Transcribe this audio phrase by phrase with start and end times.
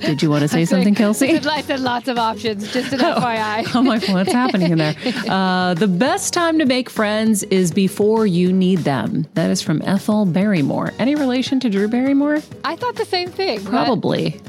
[0.00, 1.38] did you want to say something, Kelsey?
[1.38, 3.74] I said lots of options, just an FYI.
[3.74, 4.94] oh my, what's happening in there?
[5.30, 9.26] Uh, the best time to make friends is before you need them.
[9.34, 10.92] That is from Ethel Barrymore.
[10.98, 12.38] Any relation to Drew Barrymore?
[12.64, 13.64] I thought the same thing.
[13.64, 14.40] Probably.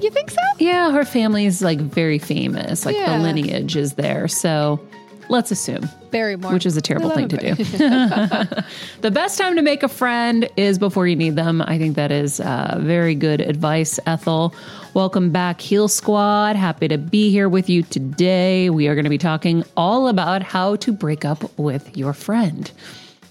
[0.00, 0.40] You think so?
[0.58, 2.84] Yeah, her family is like very famous.
[2.84, 3.16] Like yeah.
[3.16, 4.28] the lineage is there.
[4.28, 4.80] So
[5.28, 5.88] let's assume.
[6.10, 6.52] Barrymore.
[6.52, 7.54] Which is a terrible thing to do.
[9.00, 11.62] the best time to make a friend is before you need them.
[11.62, 14.54] I think that is uh, very good advice, Ethel.
[14.94, 16.56] Welcome back, Heal Squad.
[16.56, 18.70] Happy to be here with you today.
[18.70, 22.70] We are going to be talking all about how to break up with your friend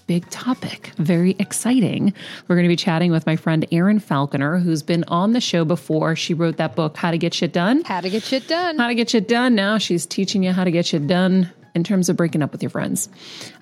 [0.06, 0.92] big topic.
[0.98, 2.14] Very exciting.
[2.46, 5.64] We're going to be chatting with my friend Erin Falconer, who's been on the show
[5.64, 6.14] before.
[6.14, 7.82] She wrote that book, How to Get Shit Done.
[7.84, 8.78] How to Get Shit Done.
[8.78, 9.54] How to Get Shit Done.
[9.54, 12.62] Now she's teaching you how to get shit done in terms of breaking up with
[12.62, 13.08] your friends.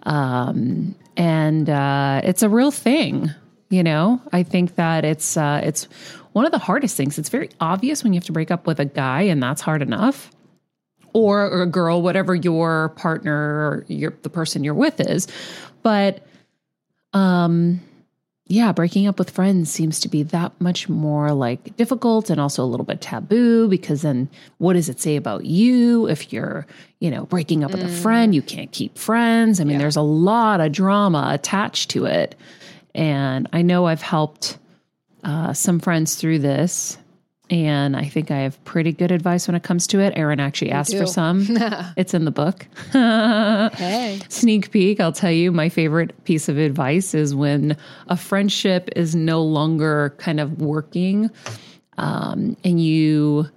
[0.04, 3.30] Um, and uh, it's a real thing.
[3.70, 5.84] You know, I think that it's uh, it's
[6.32, 7.19] one of the hardest things.
[7.19, 9.82] It's very obvious when you have to break up with a guy, and that's hard
[9.82, 10.30] enough,
[11.12, 15.26] or, or a girl, whatever your partner or your the person you're with is.
[15.82, 16.25] But
[17.14, 17.81] um,
[18.47, 22.62] yeah, breaking up with friends seems to be that much more like difficult and also
[22.62, 24.28] a little bit taboo because then
[24.59, 26.66] what does it say about you if you're,
[27.00, 27.75] you know, breaking up mm.
[27.75, 29.60] with a friend, you can't keep friends.
[29.60, 29.78] I mean, yeah.
[29.78, 32.34] there's a lot of drama attached to it.
[32.94, 34.59] And I know I've helped
[35.25, 36.99] uh, some friends through this
[37.50, 40.15] and I think I have pretty good advice when it comes to it.
[40.16, 41.47] Erin actually asked for some.
[41.97, 42.66] it's in the book.
[42.93, 44.21] hey.
[44.28, 47.77] Sneak peek, I'll tell you my favorite piece of advice is when
[48.09, 51.31] a friendship is no longer kind of working
[51.99, 53.49] um, and you,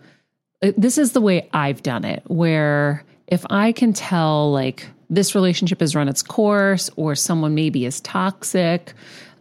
[0.62, 5.80] this is the way I've done it, where if I can tell like this relationship
[5.80, 8.94] has run its course or someone maybe is toxic,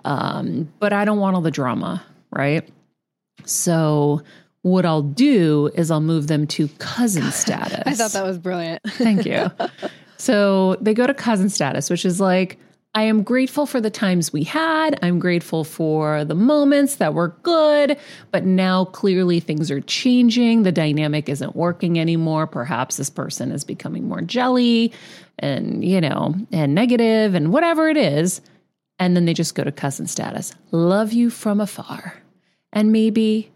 [0.04, 2.68] um, but I don't want all the drama, right?
[3.46, 4.22] So
[4.62, 7.82] what I'll do is I'll move them to cousin status.
[7.86, 8.82] I thought that was brilliant.
[8.84, 9.50] Thank you.
[10.18, 12.58] So they go to cousin status, which is like,
[12.94, 14.98] I am grateful for the times we had.
[15.02, 17.98] I'm grateful for the moments that were good,
[18.30, 20.62] but now clearly things are changing.
[20.62, 22.46] The dynamic isn't working anymore.
[22.46, 24.94] Perhaps this person is becoming more jelly
[25.38, 28.40] and, you know, and negative and whatever it is.
[28.98, 30.54] And then they just go to cousin status.
[30.70, 32.14] Love you from afar.
[32.72, 33.50] And maybe,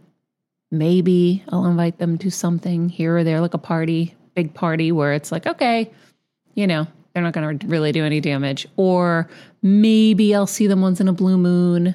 [0.71, 5.12] maybe I'll invite them to something here or there, like a party, big party where
[5.12, 5.91] it's like, okay,
[6.54, 8.66] you know, they're not going to really do any damage.
[8.77, 9.28] Or
[9.62, 11.95] maybe I'll see them once in a blue moon.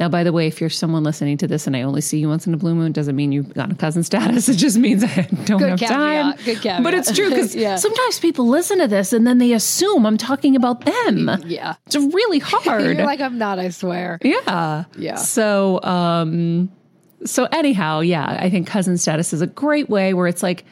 [0.00, 2.28] Now, by the way, if you're someone listening to this and I only see you
[2.28, 4.48] once in a blue moon, doesn't mean you've got a cousin status.
[4.48, 5.90] It just means I don't Good have caveat.
[5.90, 6.44] time.
[6.44, 6.82] Good caveat.
[6.82, 7.76] But it's true because yeah.
[7.76, 11.30] sometimes people listen to this and then they assume I'm talking about them.
[11.44, 11.74] Yeah.
[11.86, 12.82] It's really hard.
[12.82, 14.18] you're like, I'm not, I swear.
[14.22, 14.84] Yeah.
[14.96, 15.16] Yeah.
[15.16, 16.72] So, um,
[17.26, 20.64] so anyhow, yeah, I think cousin status is a great way where it's like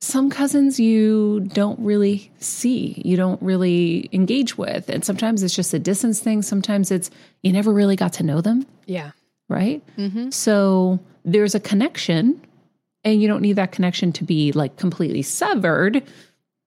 [0.00, 4.88] some cousins you don't really see, you don't really engage with.
[4.88, 6.42] And sometimes it's just a distance thing.
[6.42, 7.10] Sometimes it's
[7.42, 8.66] you never really got to know them.
[8.86, 9.10] Yeah.
[9.48, 9.82] Right.
[9.98, 10.30] Mm-hmm.
[10.30, 12.40] So there's a connection,
[13.04, 16.02] and you don't need that connection to be like completely severed,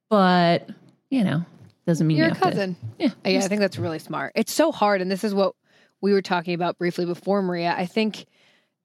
[0.10, 0.70] but
[1.10, 1.46] you know,
[1.88, 2.76] doesn't mean You're you a have to- cousin.
[3.00, 3.10] yeah.
[3.26, 4.34] Yeah, I think that's really smart.
[4.36, 5.56] It's so hard, and this is what
[6.02, 7.74] we were talking about briefly before, Maria.
[7.76, 8.26] I think,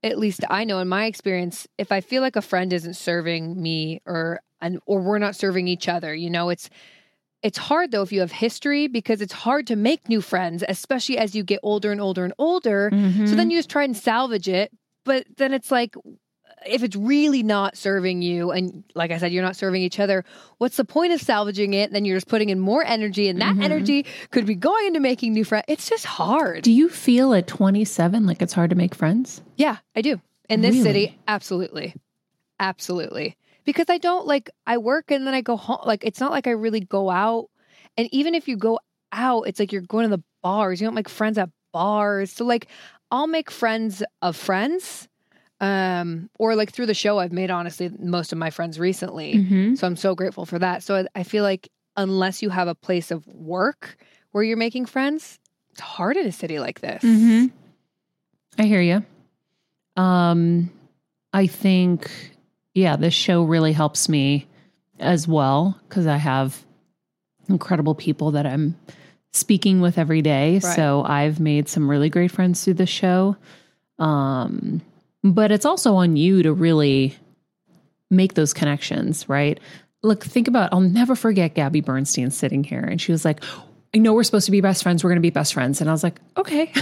[0.02, 3.60] at least I know in my experience, if I feel like a friend isn't serving
[3.60, 6.70] me or and or we're not serving each other, you know, it's
[7.42, 11.18] it's hard though if you have history because it's hard to make new friends, especially
[11.18, 12.90] as you get older and older and older.
[13.24, 13.36] So Mhm.
[13.36, 14.72] then you just try and salvage it,
[15.04, 15.94] but then it's like
[16.66, 20.24] if it's really not serving you and like I said you're not serving each other,
[20.58, 21.92] what's the point of salvaging it?
[21.92, 23.64] Then you're just putting in more energy and that Mhm.
[23.64, 25.64] energy could be going into making new friends.
[25.68, 26.62] It's just hard.
[26.62, 29.42] Do you feel at 27 like it's hard to make friends?
[29.56, 30.20] yeah, I do.
[30.48, 30.84] In this Really?
[30.84, 31.94] city, absolutely.
[32.60, 33.36] Absolutely.
[33.64, 36.46] Because I don't like I work and then I go home like it's not like
[36.46, 37.48] I really go out.
[37.96, 38.78] And even if you go
[39.12, 40.80] out, it's like you're going to the bars.
[40.80, 42.32] You don't make friends at bars.
[42.32, 42.66] So like
[43.10, 45.08] I'll make friends of friends.
[45.60, 49.34] Um or like through the show I've made honestly most of my friends recently.
[49.34, 49.74] Mm-hmm.
[49.74, 50.82] So I'm so grateful for that.
[50.82, 53.96] So I, feel like unless you have a place of work
[54.30, 55.38] where you're making friends,
[55.72, 57.02] it's hard in a city like this.
[57.02, 57.46] Mm-hmm.
[58.58, 59.04] I hear you.
[60.00, 60.70] Um,
[61.32, 62.10] I think,
[62.74, 64.46] yeah, this show really helps me
[65.00, 66.64] as well because I have
[67.48, 68.76] incredible people that I'm
[69.32, 70.54] speaking with every day.
[70.54, 70.76] Right.
[70.76, 73.36] So I've made some really great friends through the show.
[73.98, 74.82] Um,
[75.34, 77.16] but it's also on you to really
[78.10, 79.58] make those connections, right?
[80.02, 83.42] Look, think about, I'll never forget Gabby Bernstein sitting here and she was like,
[83.94, 85.02] I know we're supposed to be best friends.
[85.02, 85.80] We're going to be best friends.
[85.80, 86.72] And I was like, okay.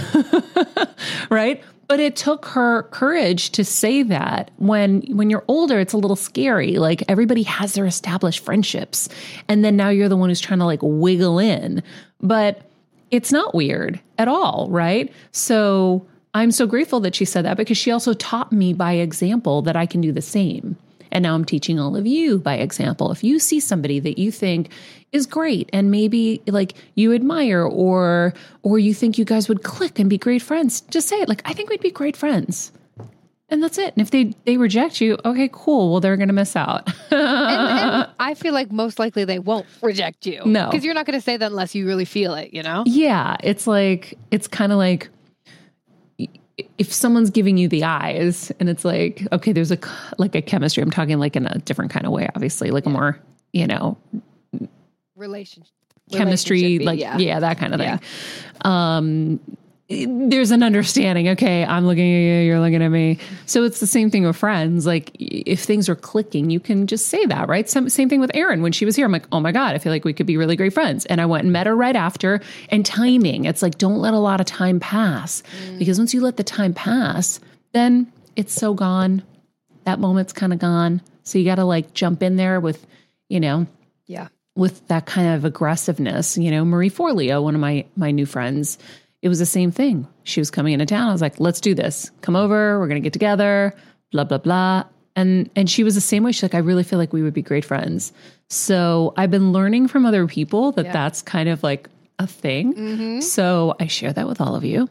[1.29, 1.63] right.
[1.87, 6.17] But it took her courage to say that when, when you're older, it's a little
[6.17, 6.77] scary.
[6.77, 9.07] Like everybody has their established friendships.
[9.47, 11.81] And then now you're the one who's trying to like wiggle in,
[12.19, 12.61] but
[13.09, 14.67] it's not weird at all.
[14.69, 15.13] Right.
[15.31, 16.05] So
[16.37, 19.75] I'm so grateful that she said that because she also taught me by example that
[19.75, 20.77] I can do the same.
[21.11, 23.11] And now I'm teaching all of you by example.
[23.11, 24.69] If you see somebody that you think
[25.11, 29.99] is great and maybe like you admire or or you think you guys would click
[29.99, 32.71] and be great friends, just say it like I think we'd be great friends.
[33.49, 33.93] And that's it.
[33.95, 35.91] And if they they reject you, okay, cool.
[35.91, 36.87] Well, they're going to miss out.
[37.09, 40.43] and, and I feel like most likely they won't reject you.
[40.45, 40.69] No.
[40.69, 42.83] Because you're not going to say that unless you really feel it, you know?
[42.85, 45.09] Yeah, it's like it's kind of like
[46.77, 49.77] if someone's giving you the eyes and it's like okay, there's a
[50.17, 50.81] like a chemistry.
[50.83, 53.19] I'm talking like in a different kind of way, obviously, like a more
[53.53, 53.97] you know
[55.15, 55.71] Relationship.
[56.11, 57.17] chemistry, like yeah.
[57.17, 57.39] yeah.
[57.39, 57.99] that kind of thing.
[58.61, 59.39] Um,
[59.89, 61.29] there's an understanding.
[61.29, 63.19] Okay, I'm looking at you, you're looking at me.
[63.45, 64.85] So it's the same thing with friends.
[64.85, 67.69] Like if things are clicking, you can just say that, right?
[67.69, 69.05] Some, same thing with Erin when she was here.
[69.05, 71.05] I'm like, oh my god, I feel like we could be really great friends.
[71.05, 72.41] And I went and met her right after.
[72.69, 75.79] And timing, it's like don't let a lot of time pass mm.
[75.79, 77.39] because once you let the time pass,
[77.71, 79.23] then it's so gone.
[79.85, 81.01] That moment's kind of gone.
[81.23, 82.85] So you got to like jump in there with,
[83.29, 83.67] you know,
[84.05, 84.27] Yeah.
[84.55, 86.37] with that kind of aggressiveness.
[86.37, 88.77] You know, Marie Forleo, one of my my new friends,
[89.27, 90.07] it was the same thing.
[90.23, 91.09] She was coming into town.
[91.09, 92.09] I was like, "Let's do this.
[92.21, 92.79] Come over.
[92.79, 93.73] We're gonna get together."
[94.13, 94.83] Blah blah blah.
[95.17, 96.31] And and she was the same way.
[96.31, 98.13] She's like, "I really feel like we would be great friends."
[98.49, 100.93] So I've been learning from other people that Yeah.
[100.93, 101.89] that's kind of like
[102.19, 103.19] a thing.
[103.21, 104.87] So I share that with all of you.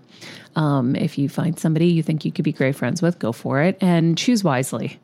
[0.55, 3.63] Um, if you find somebody you think you could be great friends with, go for
[3.63, 4.99] it and choose wisely.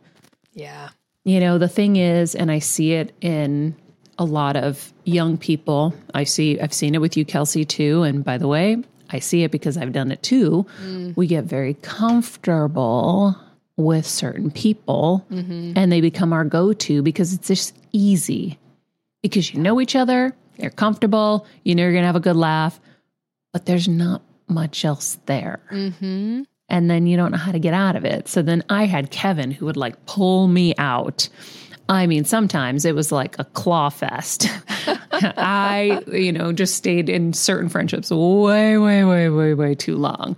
[0.55, 0.91] Yeah.
[1.25, 3.75] You know, the thing is, and I see it in
[4.19, 5.95] a lot of young people.
[6.15, 8.03] I see, I've seen it with you, Kelsey, too.
[8.03, 8.77] And by the way,
[9.13, 10.67] I see it because I've done it too.
[11.17, 13.37] We get very comfortable
[13.77, 18.59] with certain people and they become our go to because it's just easy
[19.23, 22.37] because you know each other, you're comfortable, you know you're going to have a good
[22.37, 22.81] laugh,
[23.53, 26.43] but there's not much else there Mm-hmm.
[26.69, 28.29] and then you don't know how to get out of it.
[28.29, 31.29] So then I had Kevin who would like pull me out.
[31.93, 34.49] I mean, sometimes it was like a claw fest.
[35.13, 40.37] I, you know, just stayed in certain friendships way, way, way, way, way too long.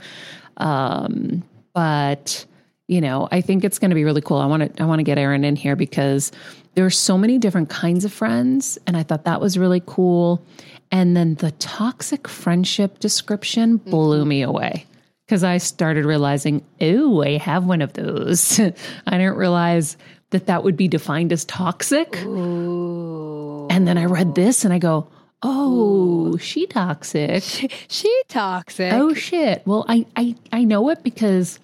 [0.56, 2.44] Um, but
[2.86, 4.38] you know, I think it's going to be really cool.
[4.38, 6.32] I want to, I want to get Erin in here because
[6.74, 10.44] there are so many different kinds of friends, and I thought that was really cool.
[10.90, 14.86] And then the toxic friendship description blew me away
[15.24, 18.58] because I started realizing, oh, I have one of those.
[19.06, 19.96] I didn't realize
[20.34, 22.20] that that would be defined as toxic.
[22.24, 23.68] Ooh.
[23.70, 25.06] And then I read this and I go,
[25.42, 27.42] oh, she toxic.
[27.88, 28.92] She toxic.
[28.92, 29.62] Oh shit.
[29.64, 31.60] Well, I, I I know it because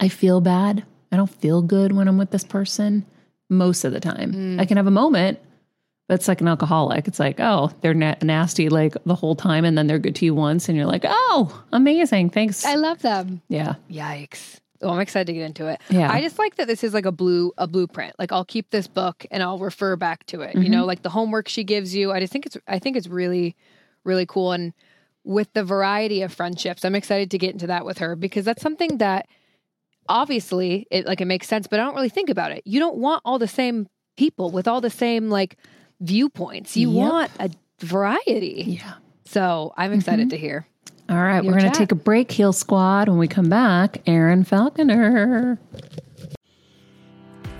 [0.00, 0.84] I feel bad.
[1.10, 3.04] I don't feel good when I'm with this person
[3.50, 4.32] most of the time.
[4.32, 4.60] Mm.
[4.60, 5.40] I can have a moment,
[6.08, 7.08] but it's like an alcoholic.
[7.08, 10.24] It's like, oh, they're na- nasty like the whole time, and then they're good to
[10.24, 12.64] you once, and you're like, oh, amazing, thanks.
[12.64, 13.42] I love them.
[13.48, 14.60] yeah, Yikes.
[14.84, 15.80] Oh, I'm excited to get into it.
[15.90, 16.12] Yeah.
[16.12, 18.14] I just like that this is like a blue a blueprint.
[18.18, 20.54] Like I'll keep this book and I'll refer back to it.
[20.54, 20.70] You Mm-hmm.
[20.70, 22.12] know, like the homework she gives you.
[22.12, 23.56] I just think it's I think it's really
[24.04, 24.72] really cool and
[25.24, 28.60] with the variety of friendships, I'm excited to get into that with her because that's
[28.62, 29.26] something that
[30.08, 32.62] obviously it like it makes sense, but I don't really think about it.
[32.66, 35.56] You don't want all the same people with all the same like
[36.00, 36.76] viewpoints.
[36.76, 36.98] You Yep.
[36.98, 37.50] want a
[37.80, 38.78] variety.
[38.82, 38.94] Yeah.
[39.24, 39.98] So I'm Mm-hmm.
[40.00, 40.66] excited to hear.
[41.08, 43.08] All right, Your we're going to take a break, Heal Squad.
[43.08, 45.58] When we come back, Erin Falconer.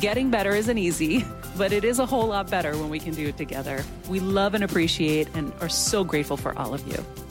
[0.00, 1.24] Getting better isn't easy,
[1.56, 3.82] but it is a whole lot better when we can do it together.
[4.10, 7.25] We love and appreciate and are so grateful for all of you.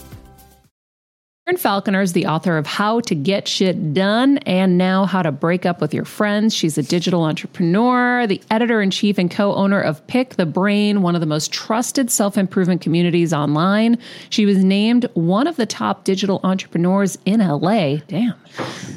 [1.48, 5.32] Erin Falconer is the author of How to Get Shit Done and now How to
[5.32, 6.56] Break Up with Your Friends.
[6.56, 11.04] She's a digital entrepreneur, the editor in chief and co owner of Pick the Brain,
[11.04, 14.00] one of the most trusted self improvement communities online.
[14.32, 18.34] She was named one of the top digital entrepreneurs in LA, damn,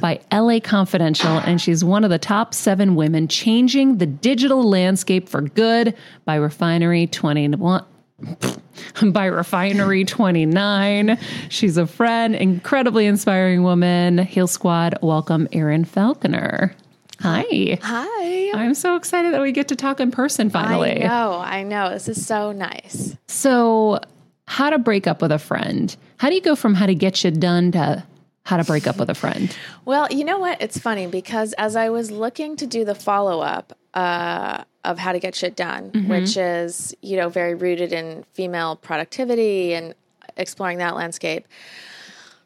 [0.01, 5.29] by LA Confidential, and she's one of the top seven women changing the digital landscape
[5.29, 7.85] for good by Refinery 21
[9.13, 11.19] by Refinery 29.
[11.49, 14.19] She's a friend, incredibly inspiring woman.
[14.19, 16.75] Heal Squad, welcome Erin Falconer.
[17.21, 17.79] Hi.
[17.83, 18.51] Hi.
[18.55, 21.03] I'm so excited that we get to talk in person finally.
[21.03, 21.91] I know, I know.
[21.91, 23.17] This is so nice.
[23.27, 24.01] So,
[24.47, 25.95] how to break up with a friend.
[26.19, 28.05] How do you go from how to get you done to
[28.49, 29.55] how to break up with a friend?
[29.85, 30.63] Well, you know what?
[30.63, 35.13] It's funny because as I was looking to do the follow up uh, of how
[35.13, 39.95] to get shit done, which is, you know, very rooted in female productivity and
[40.39, 41.47] exploring that landscape,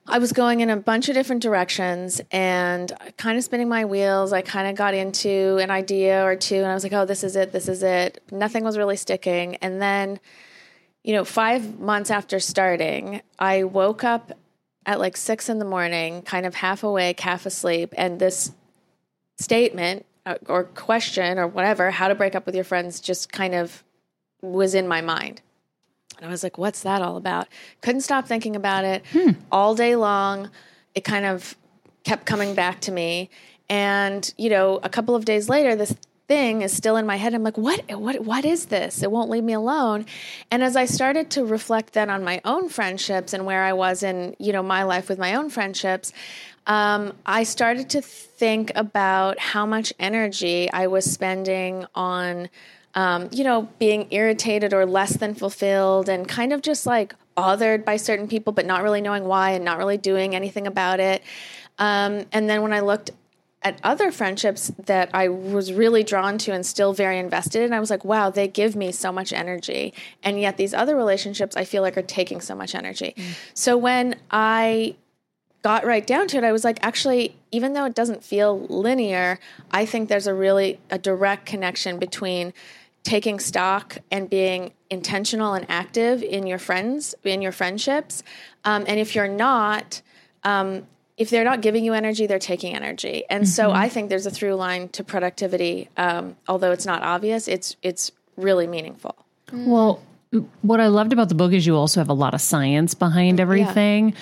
[0.08, 4.32] I was going in a bunch of different directions and kind of spinning my wheels.
[4.32, 7.22] I kind of got into an idea or two and I was like, oh, this
[7.22, 8.20] is it, this is it.
[8.32, 9.54] Nothing was really sticking.
[9.56, 10.18] And then,
[11.04, 14.32] you know, five months after starting, I woke up
[14.86, 18.52] at like six in the morning, kind of half awake, half asleep, and this
[19.38, 23.54] statement uh, or question or whatever, how to break up with your friends, just kind
[23.54, 23.82] of
[24.40, 25.40] was in my mind.
[26.18, 27.48] And I was like, what's that all about?
[27.80, 29.04] Couldn't stop thinking about it
[29.50, 30.50] all day long.
[30.94, 31.56] It kind of
[32.04, 33.30] kept coming back to me.
[33.68, 35.96] And, you know, a couple of days later, this
[36.28, 37.34] thing is still in my head.
[37.34, 39.02] I'm like, what, what, what is this?
[39.02, 40.06] It won't leave me alone.
[40.50, 44.02] And as I started to reflect then on my own friendships and where I was
[44.02, 46.12] in, you know, my life with my own friendships,
[46.66, 52.48] um, I started to think about how much energy I was spending on,
[52.94, 57.84] um, you know, being irritated or less than fulfilled and kind of just like bothered
[57.84, 61.22] by certain people, but not really knowing why and not really doing anything about it.
[61.78, 63.10] Um, and then when I looked
[63.64, 67.80] at other friendships that I was really drawn to and still very invested in, I
[67.80, 69.94] was like, wow, they give me so much energy.
[70.22, 73.14] And yet these other relationships I feel like are taking so much energy.
[73.54, 74.96] So when I
[75.62, 79.38] got right down to it, I was like, actually, even though it doesn't feel linear,
[79.70, 82.52] I think there's a really a direct connection between
[83.04, 88.22] taking stock and being intentional and active in your friends, in your friendships.
[88.64, 90.02] Um, and if you're not,
[90.44, 90.86] um,
[91.22, 93.24] if they're not giving you energy, they're taking energy.
[93.30, 95.88] And so I think there's a through line to productivity.
[95.96, 99.14] Um, although it's not obvious, it's it's really meaningful.
[99.52, 100.02] Well,
[100.62, 103.38] what I loved about the book is you also have a lot of science behind
[103.38, 104.14] everything.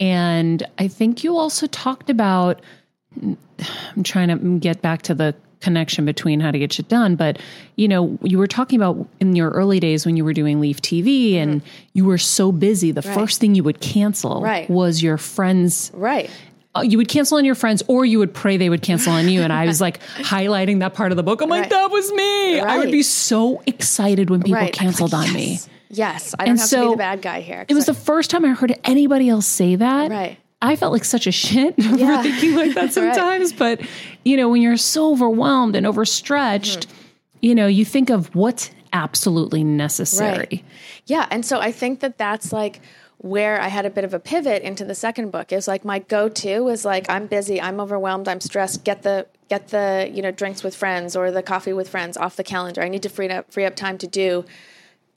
[0.00, 2.62] And I think you also talked about,
[3.20, 5.34] I'm trying to get back to the
[5.66, 7.16] connection between how to get shit done.
[7.16, 7.38] But,
[7.74, 10.80] you know, you were talking about in your early days when you were doing Leaf
[10.80, 11.60] TV and
[11.92, 14.70] you were so busy, the first thing you would cancel Right.
[14.70, 16.30] was your friends Right.
[16.76, 19.28] uh, you would cancel on your friends or you would pray they would cancel on
[19.28, 19.42] you.
[19.42, 20.00] And I was like
[20.34, 21.40] highlighting that part of the book.
[21.42, 22.60] I'm like, that was me.
[22.60, 24.72] I would be so excited when people Right.
[24.72, 25.52] Canceled like, on me.
[25.54, 25.68] yes.
[25.90, 26.34] Yes.
[26.38, 27.64] I don't And have to be so the bad guy here.
[27.68, 30.10] It was the first time I heard anybody else say that.
[30.10, 30.36] Right.
[30.66, 32.22] I felt like such a shit for Yeah.
[32.22, 33.52] thinking like that sometimes.
[33.52, 33.80] But,
[34.24, 37.02] you know, when you're so overwhelmed and overstretched, Mm-hmm.
[37.42, 40.38] you know, you think of what's absolutely necessary.
[40.38, 40.64] Right.
[41.06, 41.26] Yeah.
[41.30, 42.80] And so I think that that's like
[43.18, 45.52] where I had a bit of a pivot into the second book.
[45.52, 48.84] Is like my go-to was like I'm busy, I'm overwhelmed, I'm stressed.
[48.84, 52.36] Get the get the you know drinks with friends or the coffee with friends off
[52.36, 52.82] the calendar.
[52.82, 54.44] I need to free up free up time to do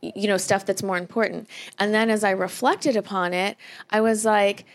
[0.01, 1.49] you know stuff that's more important.
[1.77, 3.57] And then as I reflected upon it,
[3.89, 4.65] I was like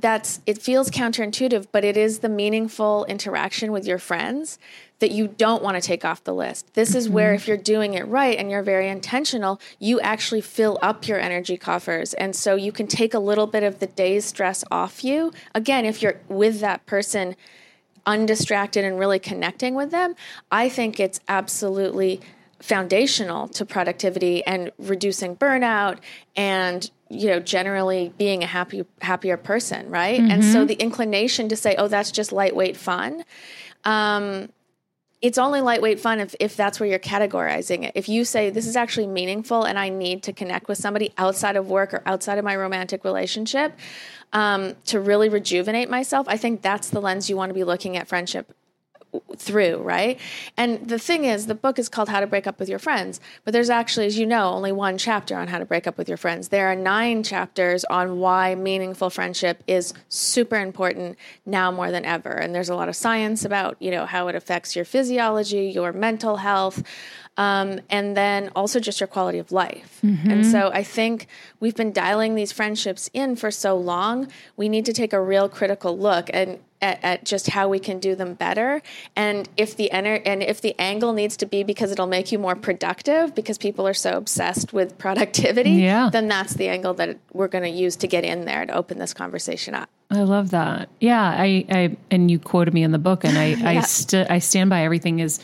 [0.00, 4.58] that's it feels counterintuitive, but it is the meaningful interaction with your friends
[5.00, 6.74] that you don't want to take off the list.
[6.74, 7.36] This is where, mm-hmm.
[7.36, 11.56] if you're doing it right and you're very intentional, you actually fill up your energy
[11.56, 12.14] coffers.
[12.14, 15.32] And so you can take a little bit of the day's stress off you.
[15.54, 17.36] Again, if you're with that person,
[18.06, 20.16] undistracted and really connecting with them,
[20.50, 22.20] I think it's absolutely
[22.60, 25.98] foundational to productivity and reducing burnout
[26.34, 30.30] and you know generally being a happy happier person right mm-hmm.
[30.30, 33.24] and so the inclination to say oh that's just lightweight fun
[33.84, 34.48] um,
[35.20, 37.92] it's only lightweight fun if, if that's where you're categorizing it.
[37.96, 41.56] If you say this is actually meaningful and I need to connect with somebody outside
[41.56, 43.76] of work or outside of my romantic relationship
[44.32, 47.96] um, to really rejuvenate myself, I think that's the lens you want to be looking
[47.96, 48.54] at friendship
[49.36, 50.18] through, right?
[50.56, 53.20] And the thing is, the book is called How to Break Up with Your Friends,
[53.44, 56.08] but there's actually, as you know, only one chapter on how to break up with
[56.08, 56.48] your friends.
[56.48, 62.30] There are nine chapters on why meaningful friendship is super important now more than ever.
[62.30, 65.92] And there's a lot of science about, you know, how it affects your physiology, your
[65.92, 66.82] mental health,
[67.38, 70.00] um, and then also just your quality of life.
[70.04, 70.30] Mm-hmm.
[70.30, 71.28] And so I think
[71.60, 74.26] we've been dialing these friendships in for so long.
[74.56, 77.98] We need to take a real critical look and at, at, just how we can
[77.98, 78.82] do them better
[79.16, 82.38] and if the ener- and if the angle needs to be because it'll make you
[82.38, 86.08] more productive because people are so obsessed with productivity yeah.
[86.08, 88.96] then that's the angle that we're going to use to get in there to open
[88.96, 90.88] this conversation up I love that.
[91.00, 93.68] Yeah, I, I and you quoted me in the book, and I yeah.
[93.68, 95.18] I, st- I stand by everything.
[95.18, 95.38] Is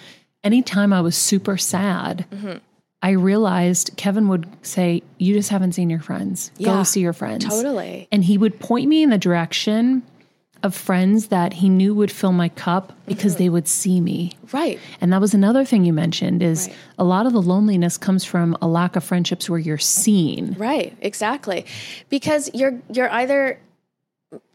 [0.44, 2.58] anytime I was super sad, mm-hmm.
[3.02, 6.50] I realized Kevin would say, "You just haven't seen your friends.
[6.56, 8.08] Yeah, Go see your friends." Totally.
[8.12, 10.02] And he would point me in the direction
[10.62, 13.42] of friends that he knew would fill my cup because mm-hmm.
[13.42, 14.32] they would see me.
[14.50, 14.80] Right.
[15.00, 16.76] And that was another thing you mentioned is right.
[16.98, 20.56] a lot of the loneliness comes from a lack of friendships where you're seen.
[20.58, 21.66] Right, exactly.
[22.08, 23.60] Because you're you're either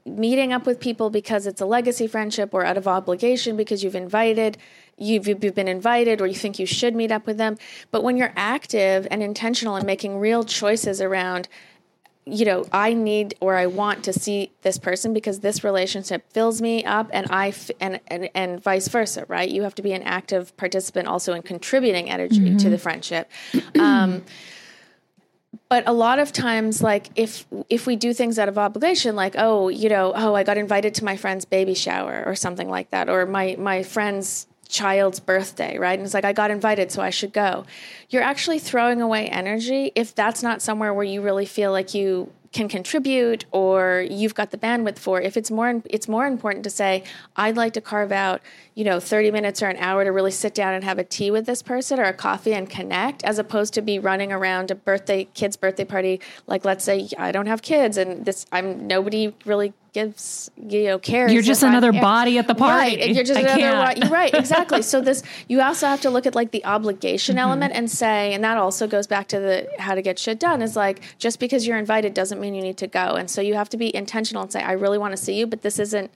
[0.05, 3.95] meeting up with people because it's a legacy friendship or out of obligation because you've
[3.95, 4.57] invited
[4.99, 7.57] you've, you've been invited or you think you should meet up with them
[7.91, 11.47] but when you're active and intentional and making real choices around
[12.31, 16.61] you know, I need or I want to see this person because this relationship fills
[16.61, 19.49] me up and I f- and, and and vice versa, right?
[19.49, 22.57] You have to be an active participant also in contributing energy mm-hmm.
[22.57, 23.29] to the friendship.
[23.79, 24.23] Um,
[25.69, 29.35] but a lot of times like if if we do things out of obligation like
[29.37, 32.89] oh you know oh i got invited to my friend's baby shower or something like
[32.91, 35.97] that or my my friend's child's birthday, right?
[35.97, 37.65] And it's like, I got invited, so I should go.
[38.09, 42.31] You're actually throwing away energy if that's not somewhere where you really feel like you
[42.51, 46.69] can contribute or you've got the bandwidth for if it's more it's more important to
[46.69, 47.03] say
[47.35, 48.41] i'd like to carve out
[48.73, 51.29] you know 30 minutes or an hour to really sit down and have a tea
[51.29, 54.75] with this person or a coffee and connect as opposed to be running around a
[54.75, 59.33] birthday kid's birthday party like let's say i don't have kids and this i'm nobody
[59.45, 61.33] really gives you know cares.
[61.33, 62.97] You're just another body at the party.
[62.97, 63.13] Right.
[63.13, 64.81] You're just I another you're right, exactly.
[64.81, 67.43] so this you also have to look at like the obligation mm-hmm.
[67.43, 70.61] element and say, and that also goes back to the how to get shit done
[70.61, 73.15] is like just because you're invited doesn't mean you need to go.
[73.15, 75.47] And so you have to be intentional and say, I really want to see you,
[75.47, 76.11] but this isn't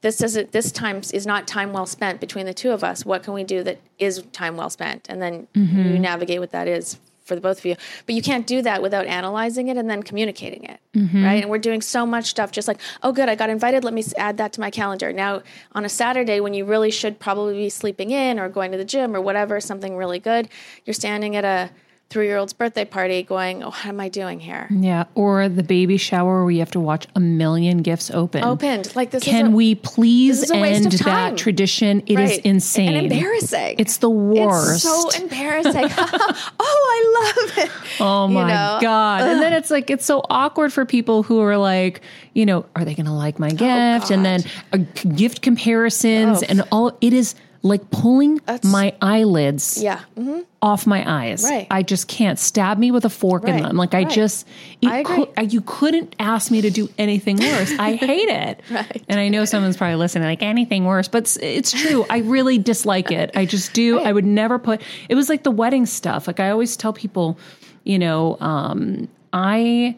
[0.00, 3.04] this doesn't this time is not time well spent between the two of us.
[3.06, 5.06] What can we do that is time well spent?
[5.08, 5.92] And then mm-hmm.
[5.92, 7.76] you navigate what that is for the both of you.
[8.04, 11.24] But you can't do that without analyzing it and then communicating it, mm-hmm.
[11.24, 11.42] right?
[11.42, 13.82] And we're doing so much stuff just like, oh, good, I got invited.
[13.82, 15.12] Let me add that to my calendar.
[15.12, 18.78] Now, on a Saturday when you really should probably be sleeping in or going to
[18.78, 20.48] the gym or whatever, something really good,
[20.84, 21.70] you're standing at a
[22.10, 24.68] three year old's birthday party going, Oh, what am I doing here?
[24.70, 25.04] Yeah.
[25.14, 28.44] Or the baby shower where you have to watch a million gifts open.
[28.44, 28.94] Opened.
[28.94, 32.02] Like this Can a, we please end that tradition?
[32.06, 32.30] It right.
[32.30, 32.94] is insane.
[32.94, 33.76] And embarrassing.
[33.78, 34.84] It's the worst.
[34.84, 35.72] It's so embarrassing.
[35.96, 37.70] oh, I love it.
[38.00, 38.78] Oh my you know?
[38.80, 39.22] God.
[39.22, 39.28] Ugh.
[39.30, 42.00] And then it's like it's so awkward for people who are like,
[42.32, 44.10] you know, are they gonna like my oh, gift?
[44.10, 44.78] Oh, and then uh,
[45.16, 46.46] gift comparisons oh.
[46.48, 47.34] and all it is
[47.64, 50.02] like pulling That's, my eyelids yeah.
[50.18, 50.40] Mm-hmm.
[50.60, 51.44] off my eyes.
[51.44, 51.66] Right.
[51.70, 53.54] I just can't stab me with a fork right.
[53.54, 53.76] in them.
[53.76, 54.46] Like I just,
[54.84, 55.02] I.
[55.02, 57.72] Could, you couldn't ask me to do anything worse.
[57.78, 58.60] I hate it.
[58.70, 59.02] right.
[59.08, 62.04] And I know someone's probably listening like anything worse, but it's, it's true.
[62.10, 63.30] I really dislike it.
[63.34, 63.96] I just do.
[63.96, 64.08] Right.
[64.08, 66.26] I would never put, it was like the wedding stuff.
[66.26, 67.38] Like I always tell people,
[67.84, 69.96] you know, um, I,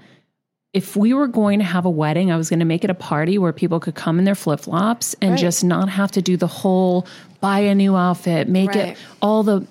[0.77, 2.95] if we were going to have a wedding, I was going to make it a
[2.95, 5.41] party where people could come in their flip flops and right.
[5.41, 7.07] just not have to do the whole
[7.41, 8.89] buy a new outfit, make right.
[8.89, 9.67] it all the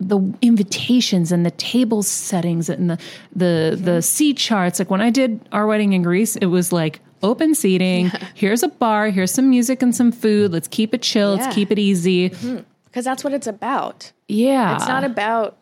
[0.00, 2.98] the invitations and the table settings and the
[3.34, 4.78] the the seat charts.
[4.78, 8.10] Like when I did our wedding in Greece, it was like open seating.
[8.34, 9.08] Here's a bar.
[9.10, 10.52] Here's some music and some food.
[10.52, 11.36] Let's keep it chill.
[11.36, 11.42] Yeah.
[11.42, 12.30] Let's keep it easy.
[12.30, 12.58] Mm-hmm.
[12.86, 14.12] Because that's what it's about.
[14.28, 15.56] Yeah, It's not about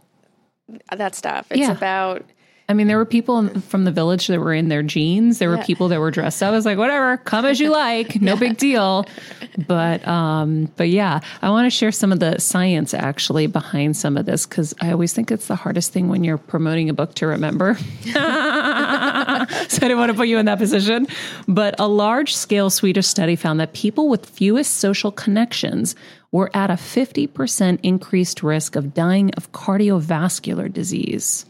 [0.95, 1.47] that stuff.
[1.51, 1.73] It's Yeah.
[1.73, 2.25] about
[2.73, 5.39] I mean, there were people in- from the village that were in their jeans.
[5.39, 5.65] There were Yeah.
[5.67, 6.49] people that were dressed up.
[6.49, 9.05] I was like, whatever, come as you like, no big deal.
[9.67, 14.17] But, um, but yeah, I want to share some of the science actually behind some
[14.17, 17.15] of this because I always think it's the hardest thing when you're promoting a book
[17.17, 17.75] to remember.
[18.05, 21.07] so I didn't want to put you in that position.
[21.47, 25.95] But a large scale Swedish study found that people with fewest social connections
[26.31, 31.45] were at a 50% increased risk of dying of cardiovascular disease.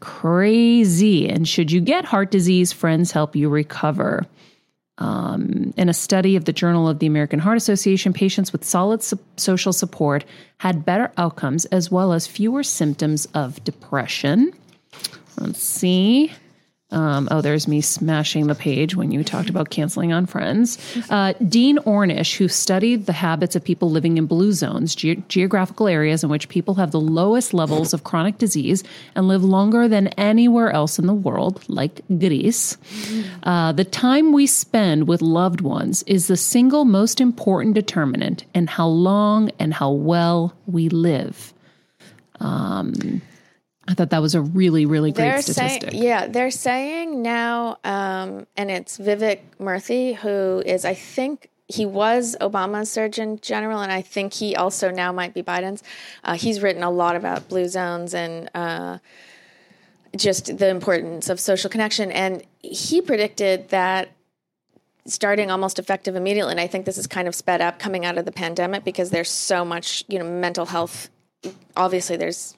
[0.00, 1.28] Crazy.
[1.28, 4.26] And should you get heart disease, friends help you recover.
[4.98, 9.02] Um, in a study of the Journal of the American Heart Association, patients with solid
[9.02, 10.24] so- social support
[10.58, 14.52] had better outcomes as well as fewer symptoms of depression.
[15.36, 16.32] Let's see.
[16.90, 20.78] Um, oh, there's me smashing the page when you talked about canceling on friends.
[21.10, 25.88] Uh, Dean Ornish, who studied the habits of people living in blue zones, ge- geographical
[25.88, 28.84] areas in which people have the lowest levels of chronic disease
[29.16, 32.76] and live longer than anywhere else in the world, like Greece.
[33.42, 38.66] Uh, the time we spend with loved ones is the single most important determinant in
[38.66, 41.54] how long and how well we live.
[42.40, 43.22] Um,
[43.86, 45.90] I thought that was a really, really great they're statistic.
[45.90, 51.86] saying yeah they're saying now um, and it's Vivek Murthy who is I think he
[51.86, 55.82] was Obama's Surgeon General and I think he also now might be Biden's.
[56.22, 58.98] Uh, he's written a lot about blue zones and uh,
[60.16, 64.10] just the importance of social connection and he predicted that
[65.06, 68.16] starting almost effective immediately and I think this is kind of sped up coming out
[68.16, 71.10] of the pandemic because there's so much you know mental health
[71.76, 72.56] obviously there's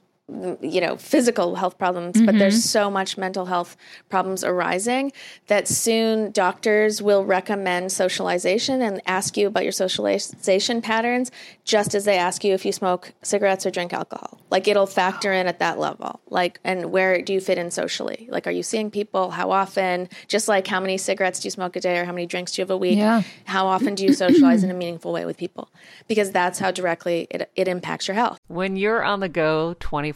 [0.61, 2.81] you know physical health problems but there's mm-hmm.
[2.81, 3.77] so much mental health
[4.09, 5.13] problems arising
[5.47, 11.31] that soon doctors will recommend socialization and ask you about your socialization patterns
[11.65, 14.41] just as they ask you if you smoke cigarettes or drink alcohol.
[14.51, 16.21] Like it'll factor in at that level.
[16.29, 18.29] Like and where do you fit in socially?
[18.31, 19.31] Like are you seeing people?
[19.31, 20.09] How often?
[20.29, 22.61] Just like how many cigarettes do you smoke a day or how many drinks do
[22.61, 22.99] you have a week?
[22.99, 23.23] Yeah.
[23.45, 25.69] how often do you socialize in a meaningful way with people?
[26.09, 28.41] Because that's how directly it, it impacts your health.
[28.49, 30.16] When you're on the go 24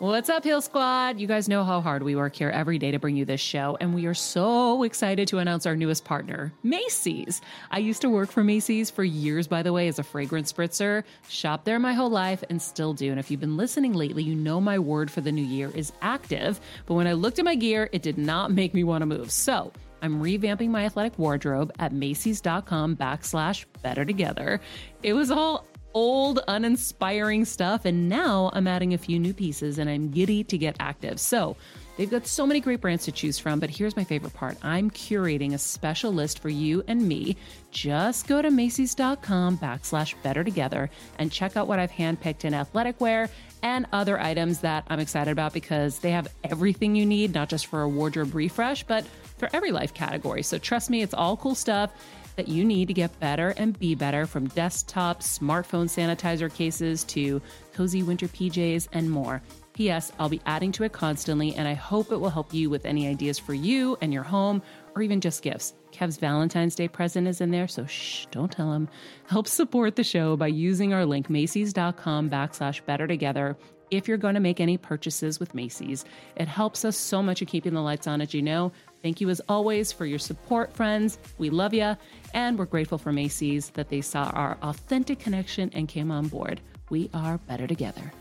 [0.00, 1.20] What's up, Heal Squad?
[1.20, 3.78] You guys know how hard we work here every day to bring you this show,
[3.80, 7.40] and we are so excited to announce our newest partner, Macy's.
[7.70, 11.04] I used to work for Macy's for years, by the way, as a fragrance spritzer.
[11.28, 13.12] Shop there my whole life and still do.
[13.12, 15.92] And if you've been listening lately, you know my word for the new year is
[16.02, 16.60] active.
[16.86, 19.30] But when I looked at my gear, it did not make me want to move.
[19.30, 24.60] So I'm revamping my athletic wardrobe at Macy's.com backslash better together.
[25.04, 27.84] It was all old, uninspiring stuff.
[27.84, 31.18] And now I'm adding a few new pieces and I'm giddy to get active.
[31.20, 31.56] So
[31.96, 33.60] they've got so many great brands to choose from.
[33.60, 37.36] But here's my favorite part I'm curating a special list for you and me.
[37.70, 43.00] Just go to Macy's.com backslash better together and check out what I've handpicked in athletic
[43.00, 43.30] wear
[43.62, 47.66] and other items that I'm excited about because they have everything you need, not just
[47.66, 49.06] for a wardrobe refresh, but
[49.38, 50.42] for every life category.
[50.42, 51.90] So trust me, it's all cool stuff
[52.36, 57.40] that you need to get better and be better from desktop, smartphone sanitizer cases to
[57.72, 59.42] cozy winter PJs and more.
[59.74, 60.12] P.S.
[60.20, 63.08] I'll be adding to it constantly, and I hope it will help you with any
[63.08, 64.62] ideas for you and your home
[64.94, 65.74] or even just gifts.
[65.90, 68.88] Kev's Valentine's Day present is in there, so shh, don't tell him.
[69.26, 73.56] Help support the show by using our link, Macy's.com backslash better together.
[73.90, 76.04] If you're going to make any purchases with Macy's,
[76.36, 78.72] it helps us so much in keeping the lights on, as you know.
[79.04, 81.18] Thank you as always for your support, friends.
[81.36, 81.94] We love you,
[82.32, 86.62] and we're grateful for Macy's that they saw our authentic connection and came on board.
[86.88, 88.14] We are better together.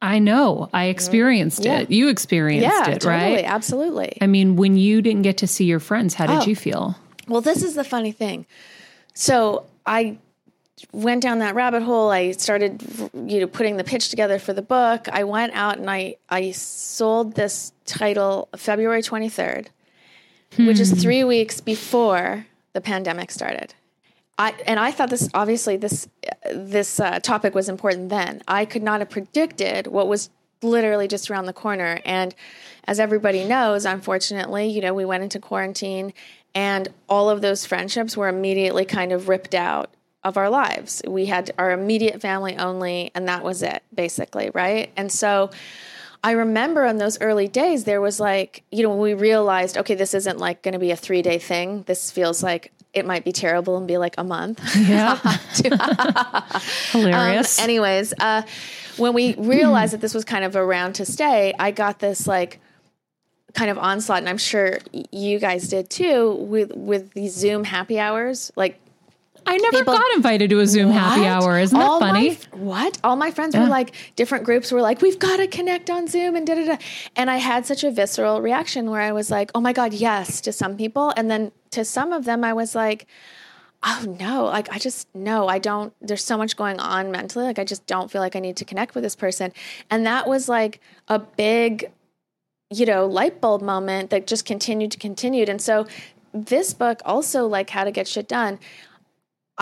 [0.00, 0.70] I know.
[0.72, 1.80] I experienced Yeah.
[1.80, 1.90] it.
[1.90, 3.44] You experienced yeah, it, totally, right?
[3.44, 4.16] absolutely.
[4.20, 6.46] I mean, when you didn't get to see your friends, how did Oh.
[6.46, 6.94] you feel?
[7.26, 8.46] Well, this is the funny thing.
[9.12, 10.18] So I
[10.92, 12.10] went down that rabbit hole.
[12.10, 12.82] I started,
[13.14, 15.08] you know, putting the pitch together for the book.
[15.10, 19.70] I went out and I I sold this title February twenty third,
[20.58, 23.74] which is three weeks before the pandemic started.
[24.38, 26.08] I and I thought this obviously this
[26.50, 28.42] this uh, topic was important then.
[28.48, 30.30] I could not have predicted what was
[30.62, 32.00] literally just around the corner.
[32.04, 32.34] And
[32.84, 36.12] as everybody knows, unfortunately, you know, we went into quarantine,
[36.54, 39.90] and all of those friendships were immediately kind of ripped out
[40.24, 41.02] of our lives.
[41.06, 44.90] We had our immediate family only, and that was it, basically, right?
[44.96, 45.50] And so.
[46.24, 49.96] I remember in those early days, there was like, you know, when we realized, okay,
[49.96, 51.82] this isn't like going to be a three day thing.
[51.88, 54.60] This feels like it might be terrible and be like a month.
[54.76, 55.16] Yeah.
[56.92, 57.58] Hilarious.
[57.58, 58.42] Um, anyways, uh,
[58.96, 62.60] when we realized that this was kind of around to stay, I got this like
[63.54, 64.78] kind of onslaught, and I'm sure
[65.10, 68.52] you guys did too, with with these Zoom happy hours.
[68.56, 68.78] Like,
[69.46, 71.58] I never people- got invited to a Zoom happy hour.
[71.58, 72.30] Isn't that All my funny?
[72.30, 72.98] f- what?
[73.04, 76.36] All my friends were like, different groups were like, we've got to connect on Zoom
[76.36, 76.76] and da da da.
[77.16, 80.40] And I had such a visceral reaction where I was like, oh my God, yes,
[80.42, 81.12] to some people.
[81.16, 83.06] And then to some of them, I was like,
[83.82, 87.44] oh no, like I just, no, I don't, there's so much going on mentally.
[87.44, 89.52] Like I just don't feel like I need to connect with this person.
[89.90, 91.90] And that was like a big,
[92.70, 95.48] you know, light bulb moment that just continued to continued.
[95.48, 95.86] And so
[96.32, 98.58] this book also like how to get shit done.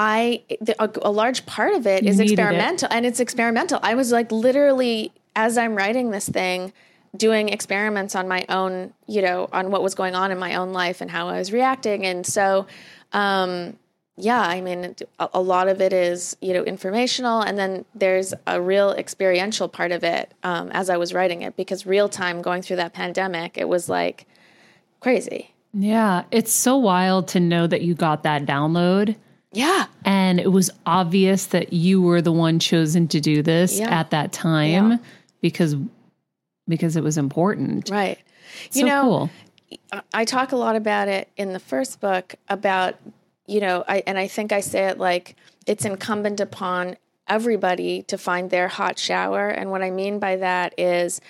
[0.01, 2.43] I the, a, a large part of it You is needed it.
[2.43, 3.79] experimental, and it's experimental.
[3.83, 6.73] I was like literally as I'm writing this thing,
[7.15, 10.73] doing experiments on my own, you know, on what was going on in my own
[10.73, 12.67] life and how I was reacting, and so.
[13.13, 13.77] Um,
[14.17, 18.35] yeah, I mean, a, a lot of it is, you know, informational, and then there's
[18.47, 22.43] a real experiential part of it um, as I was writing it because real time
[22.43, 24.27] going through that pandemic, it was like
[25.01, 25.55] crazy.
[25.73, 26.25] Yeah.
[26.31, 29.17] It's so wild to know that you got that download.
[29.53, 33.89] Yeah, And it was obvious that you were the one chosen to do this Yeah.
[34.01, 34.97] at that time Yeah.
[35.41, 35.77] because
[36.69, 37.91] because it was important.
[37.91, 38.19] right.
[38.71, 39.31] So you know, cool.
[39.93, 42.95] I- I talk a lot about it in the first book about,
[43.47, 45.35] you know, I, and I think I say it like
[45.67, 49.49] it's incumbent upon everybody to find their hot shower.
[49.49, 51.21] And what I mean by that is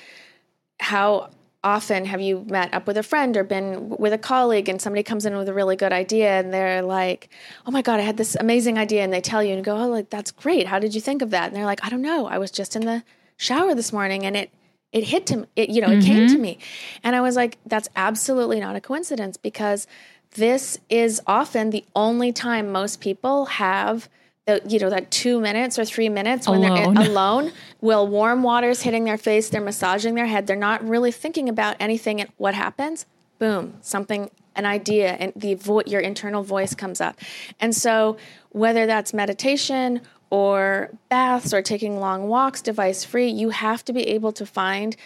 [0.78, 1.30] how
[1.62, 5.02] often have you met up with a friend or been with a colleague and somebody
[5.02, 7.28] comes in with a really good idea and they're like,
[7.66, 9.02] oh my God, I had this amazing idea.
[9.02, 10.66] And they tell you and you go, oh, like, that's great.
[10.66, 11.48] How did you think of that?
[11.48, 12.26] And they're like, I don't know.
[12.26, 13.02] I was just in the
[13.36, 14.50] shower this morning and it,
[14.92, 16.42] it hit to it, you know, it came to mm-hmm.
[16.42, 16.58] me.
[17.04, 19.86] And I was like, that's absolutely not a coincidence because
[20.32, 24.08] this is often the only time most people have
[24.50, 27.06] the, you know, that two minutes or three minutes when they're in, Alone.
[27.06, 27.52] alone.
[27.80, 31.76] Will warm water's hitting their face, they're massaging their head, they're not really thinking about
[31.80, 32.20] anything.
[32.20, 33.06] And what happens?
[33.38, 37.18] Boom, something, an idea, and the vo- your internal voice comes up.
[37.58, 38.16] And so,
[38.50, 44.06] whether that's meditation or baths or taking long walks device free, you have to be
[44.08, 44.96] able to find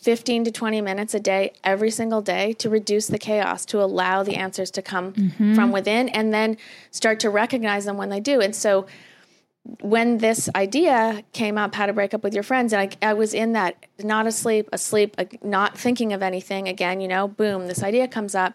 [0.00, 4.22] 15 to 20 minutes a day every single day to reduce the chaos to allow
[4.22, 5.54] the answers to come mm-hmm.
[5.54, 6.56] from within and then
[6.90, 8.40] start to recognize them when they do.
[8.40, 8.86] And so
[9.80, 13.12] when this idea came up how to break up with your friends and I, I
[13.12, 17.82] was in that not asleep asleep not thinking of anything again you know boom this
[17.82, 18.54] idea comes up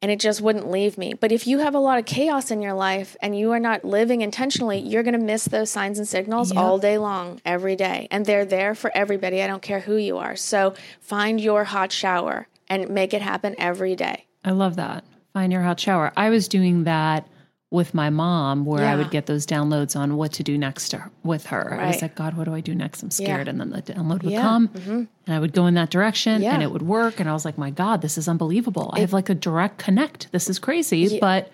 [0.00, 1.14] and it just wouldn't leave me.
[1.14, 3.84] But if you have a lot of chaos in your life and you are not
[3.84, 8.08] living intentionally, you're going to miss those signs and signals all day long, every day.
[8.10, 9.42] And they're there for everybody.
[9.42, 10.36] I don't care who you are.
[10.36, 14.26] So find your hot shower and make it happen every day.
[14.44, 15.04] I love that.
[15.32, 16.12] Find your hot shower.
[16.16, 17.26] I was doing that
[17.70, 20.96] with my mom where I would get those downloads on what to do next to
[20.98, 21.78] her, with her.
[21.78, 23.02] I was like, God, what do I do next?
[23.02, 23.46] I'm scared.
[23.46, 23.50] Yeah.
[23.50, 24.40] And then the download would Yeah.
[24.40, 26.54] come and I would go in that direction Yeah.
[26.54, 27.20] and it would work.
[27.20, 28.90] And I was like, my God, this is unbelievable.
[28.94, 30.32] I have like a direct connect.
[30.32, 31.18] This is crazy.
[31.20, 31.50] But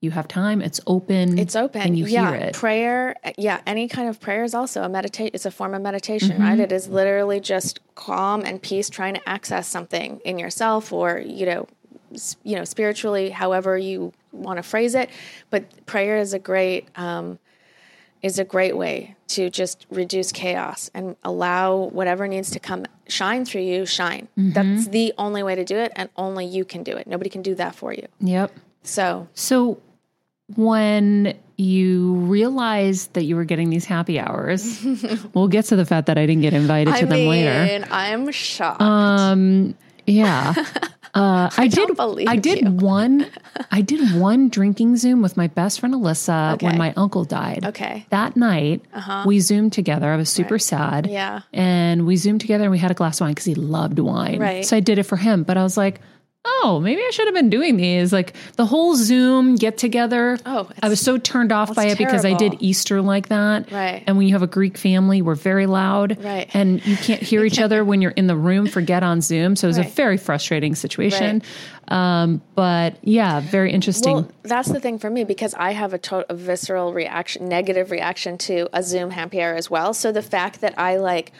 [0.00, 0.62] you have time.
[0.62, 1.38] It's open.
[1.38, 1.82] It's open.
[1.82, 2.30] And you yeah.
[2.30, 2.54] hear it.
[2.54, 5.34] Prayer, yeah, any kind of prayer is also a meditate.
[5.34, 6.42] It's a form of meditation, Mm-hmm.
[6.42, 6.58] right?
[6.60, 11.44] It is literally just calm and peace, trying to access something in yourself, or you
[11.46, 11.66] know,
[12.44, 15.10] you know, spiritually, however you want to phrase it.
[15.50, 17.38] But prayer is a great um,
[18.22, 23.44] is a great way to just reduce chaos and allow whatever needs to come shine
[23.44, 24.28] through you shine.
[24.38, 24.52] Mm-hmm.
[24.52, 27.06] That's the only way to do it, and only you can do it.
[27.06, 28.06] Nobody can do that for you.
[28.20, 28.52] Yep.
[28.82, 29.78] So So
[30.56, 34.84] when you realized that you were getting these happy hours,
[35.34, 37.64] we'll get to the fact that I didn't get invited to I them later.
[37.64, 38.82] mean, I'm shocked.
[38.82, 39.74] Um,
[40.06, 40.54] yeah.
[41.14, 41.96] Uh, I, did.
[41.96, 42.70] believe I did you.
[42.70, 43.26] one.
[43.70, 47.64] I did one drinking Zoom with my best friend Alyssa when my uncle died.
[47.64, 48.06] Okay.
[48.10, 48.82] That night,
[49.26, 50.10] we zoomed together.
[50.10, 51.06] I was super sad.
[51.06, 51.42] Yeah.
[51.52, 54.40] And we zoomed together and we had a glass of wine because he loved wine.
[54.40, 54.64] Right.
[54.64, 55.44] So I did it for him.
[55.44, 56.00] But I was like,
[56.44, 58.12] oh, maybe I should have been doing these.
[58.12, 60.38] Like the whole Zoom get together.
[60.44, 62.58] Oh, I was so turned off by it because I did terrible.
[62.60, 63.70] Easter like that.
[63.70, 64.02] Right.
[64.06, 66.22] And when you have a Greek family, we're very loud.
[66.22, 66.48] Right.
[66.54, 68.66] And you can't hear each other when you're in the room.
[68.66, 69.56] Forget on Zoom.
[69.56, 71.42] So it was a very frustrating situation.
[71.88, 74.14] Um, but yeah, very interesting.
[74.14, 77.90] Well, that's the thing for me because I have a total a visceral reaction, negative
[77.90, 79.92] reaction to a Zoom happy hour as well.
[79.92, 81.32] So the fact that I like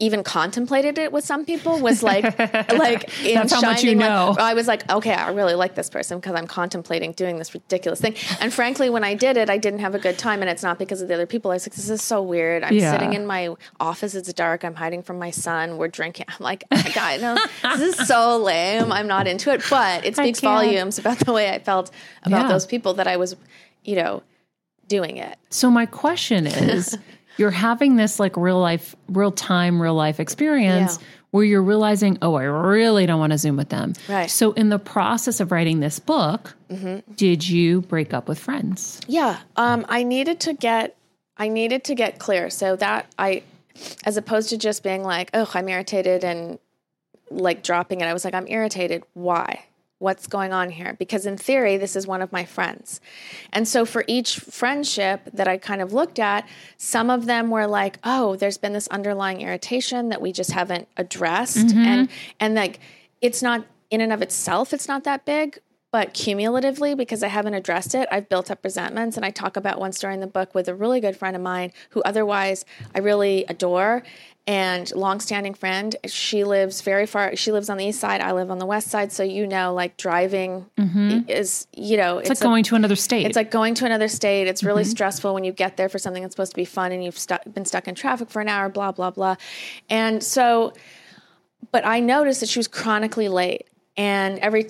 [0.00, 4.00] even contemplated it with some people was like, like in That's how much you shining
[4.00, 7.54] light- I was like, okay, I really like this person because I'm contemplating doing this
[7.54, 8.16] ridiculous thing.
[8.40, 10.80] And frankly, when I did it, I didn't have a good time, and it's not
[10.80, 11.52] because of the other people.
[11.52, 12.64] I was like, this is so weird.
[12.64, 12.90] I'm Yeah.
[12.90, 14.16] sitting in my office.
[14.16, 14.64] It's dark.
[14.64, 15.76] I'm hiding from my son.
[15.76, 16.26] We're drinking.
[16.28, 17.36] I'm like, oh God, no,
[17.76, 18.90] this is so lame.
[18.90, 19.62] I'm not into it.
[19.70, 21.92] But it speaks volumes about the way I felt
[22.24, 22.48] about Yeah.
[22.48, 23.36] those people that I was,
[23.84, 24.24] you know,
[24.88, 25.38] doing it.
[25.50, 26.98] So my question is,
[27.36, 31.06] you're having this like real life, real time, real life experience Yeah.
[31.32, 33.94] where you're realizing, oh, I really don't want to Zoom with them.
[34.08, 34.30] Right.
[34.30, 37.12] So in the process of writing this book, Mm-hmm.
[37.14, 39.00] did you break up with friends?
[39.06, 40.96] Yeah, um, I needed to get
[41.36, 43.42] I needed to get clear so that I,
[44.04, 46.58] as opposed to just being like, oh, I'm irritated and
[47.30, 48.04] like dropping it.
[48.04, 49.02] I was like, I'm irritated.
[49.14, 49.64] Why?
[50.04, 50.94] What's going on here?
[50.98, 53.00] Because in theory, this is one of my friends.
[53.54, 57.66] And so for each friendship that I kind of looked at, some of them were
[57.66, 61.68] like, oh, there's been this underlying irritation that we just haven't addressed.
[61.68, 61.78] Mm-hmm.
[61.78, 62.80] And and like
[63.22, 65.58] it's not in and of itself, it's not that big,
[65.90, 69.16] but cumulatively, because I haven't addressed it, I've built up resentments.
[69.16, 71.40] And I talk about one story in the book with a really good friend of
[71.40, 72.64] mine who otherwise
[72.94, 74.02] I really adore
[74.46, 75.96] and longstanding friend.
[76.06, 77.34] She lives very far.
[77.34, 78.20] She lives on the east side.
[78.20, 79.10] I live on the west side.
[79.10, 81.28] So you know, like driving mm-hmm.
[81.28, 83.26] is you know It's, like going to another state.
[83.26, 84.46] it's like going to another state.
[84.46, 84.90] It's really mm-hmm.
[84.90, 87.36] stressful when you get there for something that's supposed to be fun and you've stu-
[87.52, 89.36] been stuck in traffic for an hour, blah, blah, blah.
[89.88, 90.74] And so,
[91.72, 93.66] but I noticed that she was chronically late.
[93.96, 94.66] And every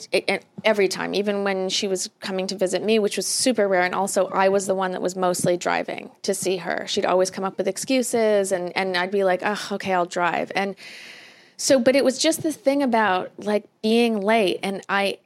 [0.65, 3.95] every time, even when she was coming to visit me, which was super rare, and
[3.95, 6.87] also I was the one that was mostly driving to see her.
[6.87, 10.53] She'd always come up with excuses, and and I'd be like, "Oh, okay, I'll drive."
[10.55, 10.77] And
[11.57, 15.19] so, but it was just the thing about like being late, and I,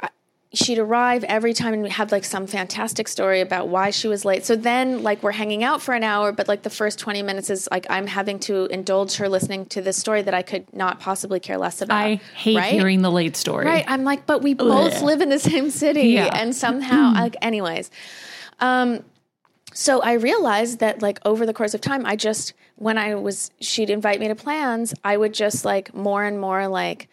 [0.00, 0.08] I
[0.54, 4.44] she'd arrive every time and have like some fantastic story about why she was late.
[4.46, 7.50] So then like we're hanging out for an hour, but like the first 20 minutes
[7.50, 11.00] is like I'm having to indulge her listening to this story that I could not
[11.00, 11.98] possibly care less about.
[11.98, 12.72] I hate right?
[12.72, 13.66] hearing the late story.
[13.66, 13.84] Right.
[13.86, 16.30] I'm like, but we both live in the same city Yeah.
[16.32, 17.90] and somehow like anyways.
[18.60, 19.04] Um
[19.74, 23.50] so I realized that like over the course of time I just when I was
[23.60, 27.08] she'd invite me to plans, I would just like more and more like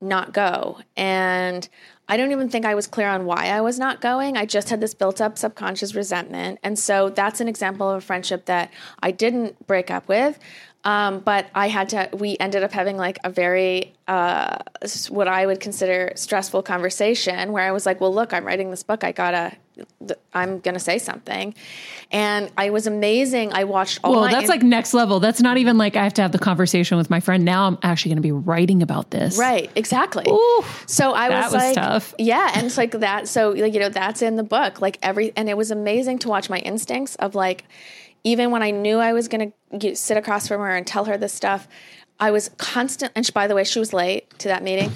[0.00, 0.78] not go.
[0.96, 1.68] And
[2.10, 4.36] I don't even think I was clear on why I was not going.
[4.36, 6.58] I just had this built up subconscious resentment.
[6.64, 10.36] And so that's an example of a friendship that I didn't break up with.
[10.82, 14.56] Um, but I had to, we ended up having like a very, uh,
[15.10, 18.82] what I would consider stressful conversation where I was like, well, look, I'm writing this
[18.82, 19.04] book.
[19.04, 19.52] I gotta,
[20.32, 21.54] I'm gonna say something.
[22.12, 23.52] And I was amazing.
[23.52, 25.20] I watched all Well, that's like next level.
[25.20, 27.44] That's not even like I have to have the conversation with my friend.
[27.44, 29.38] Now I'm actually going to be writing about this.
[29.38, 30.24] Right, exactly.
[30.28, 32.14] Ooh, so I was, was like, tough.
[32.18, 33.28] yeah, and it's like that.
[33.28, 34.80] So like you know, that's in the book.
[34.80, 37.64] Like every, and it was amazing to watch my instincts of like,
[38.24, 41.16] even when I knew I was going to sit across from her and tell her
[41.16, 41.68] this stuff,
[42.18, 43.12] I was constant.
[43.14, 44.92] And she, by the way, she was late to that meeting.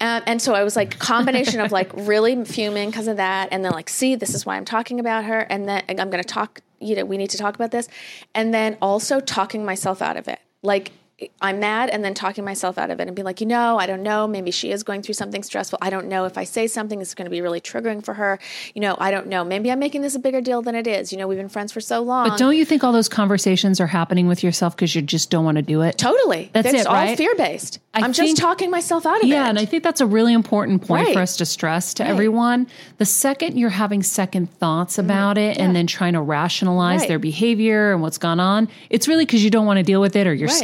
[0.00, 3.64] Um, and so I was like combination of like really fuming because of that, and
[3.64, 6.28] then like, see, this is why I'm talking about her, and then I'm going to
[6.28, 6.60] talk.
[6.82, 7.88] You know, we need to talk about this,
[8.34, 10.40] and then also talking myself out of it.
[10.62, 10.92] Like
[11.40, 13.86] I'm mad, and then talking myself out of it, and being like, you know, I
[13.86, 14.26] don't know.
[14.26, 15.78] Maybe she is going through something stressful.
[15.82, 18.38] I don't know if I say something, it's going to be really triggering for her.
[18.74, 19.44] You know, I don't know.
[19.44, 21.12] Maybe I'm making this a bigger deal than it is.
[21.12, 22.28] You know, we've been friends for so long.
[22.28, 25.44] But don't you think all those conversations are happening with yourself because you just don't
[25.44, 25.98] want to do it?
[25.98, 26.50] totally.
[26.52, 26.74] That's it.
[26.74, 27.16] it's it, all right?
[27.18, 27.78] fear based.
[27.92, 29.28] I'm just talking myself out of it.
[29.28, 31.14] Yeah, and I think that's a really important point Right.
[31.14, 32.66] for us to stress to everyone.
[32.98, 37.00] The second you're having second thoughts about it and then trying to rationalize Mm-hmm.
[37.00, 37.08] Right.
[37.08, 40.16] their behavior and what's gone on, it's really because you don't want to deal with
[40.16, 40.56] it or you're Right.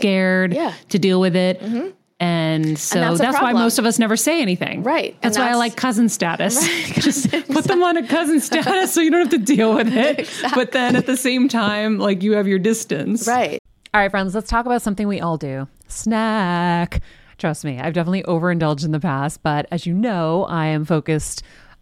[0.52, 0.74] Scared Yeah.
[0.90, 1.60] to deal with it.
[1.60, 1.88] Mm-hmm.
[2.18, 4.82] And so that's that's, why most of us never say anything.
[4.82, 5.10] Right.
[5.10, 6.66] And That's why I like cousin status.
[6.94, 10.26] Just put them on a cousin status so you don't have to deal with it.
[10.54, 13.28] But then at the same time, like you have your distance.
[13.28, 13.60] right.
[13.92, 17.02] All right, friends, let's talk about something we all do snack.
[17.38, 21.42] Trust me, I've definitely overindulged in the past, but as you know, I am focused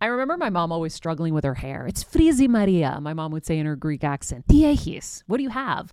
[0.00, 1.84] I remember my mom always struggling with her hair.
[1.88, 4.46] It's frizzy Maria, my mom would say in her Greek accent.
[4.46, 5.92] Diehis, what do you have?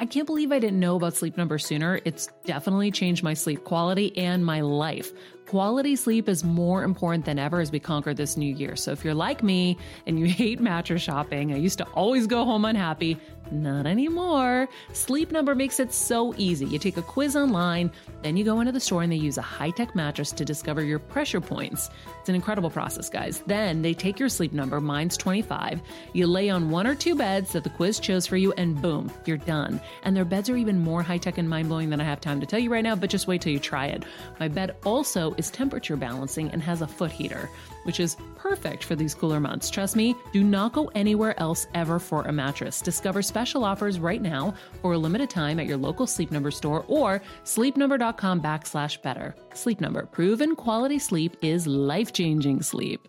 [0.00, 2.00] I can't believe I didn't know about Sleep Number sooner.
[2.04, 5.10] It's definitely changed my sleep quality and my life.
[5.48, 8.76] Quality sleep is more important than ever as we conquer this new year.
[8.76, 12.44] So if you're like me and you hate mattress shopping, I used to always go
[12.44, 13.18] home unhappy.
[13.50, 14.68] Not anymore.
[14.92, 16.66] Sleep Number makes it so easy.
[16.66, 17.90] You take a quiz online,
[18.22, 20.82] then you go into the store and they use a high tech mattress to discover
[20.82, 21.88] your pressure points.
[22.20, 23.42] It's an incredible process, guys.
[23.46, 25.80] Then they take your sleep number, mine's 25.
[26.12, 29.10] You lay on one or two beds that the quiz chose for you, and boom,
[29.24, 29.80] you're done.
[30.02, 32.40] And their beds are even more high tech and mind blowing than I have time
[32.40, 34.04] to tell you right now, but just wait till you try it.
[34.40, 37.48] My bed also is temperature balancing and has a foot heater
[37.88, 39.70] which is perfect for these cooler months.
[39.70, 42.82] Trust me, do not go anywhere else ever for a mattress.
[42.82, 46.84] Discover special offers right now for a limited time at your local Sleep Number store
[46.86, 49.34] or sleepnumber.com backslash better.
[49.54, 53.08] Sleep Number, proven quality sleep is life changing sleep.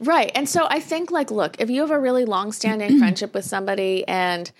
[0.00, 0.32] Right.
[0.34, 3.44] And so I think, like, look, if you have a really long standing friendship with
[3.44, 4.50] somebody and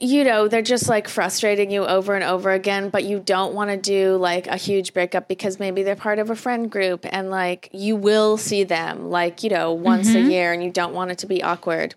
[0.00, 3.70] you know, they're just like frustrating you over and over again, but you don't want
[3.70, 7.30] to do like a huge breakup because maybe they're part of a friend group and
[7.30, 10.26] like you will see them like, you know, once mm-hmm.
[10.26, 11.94] a year and you don't want it to be awkward.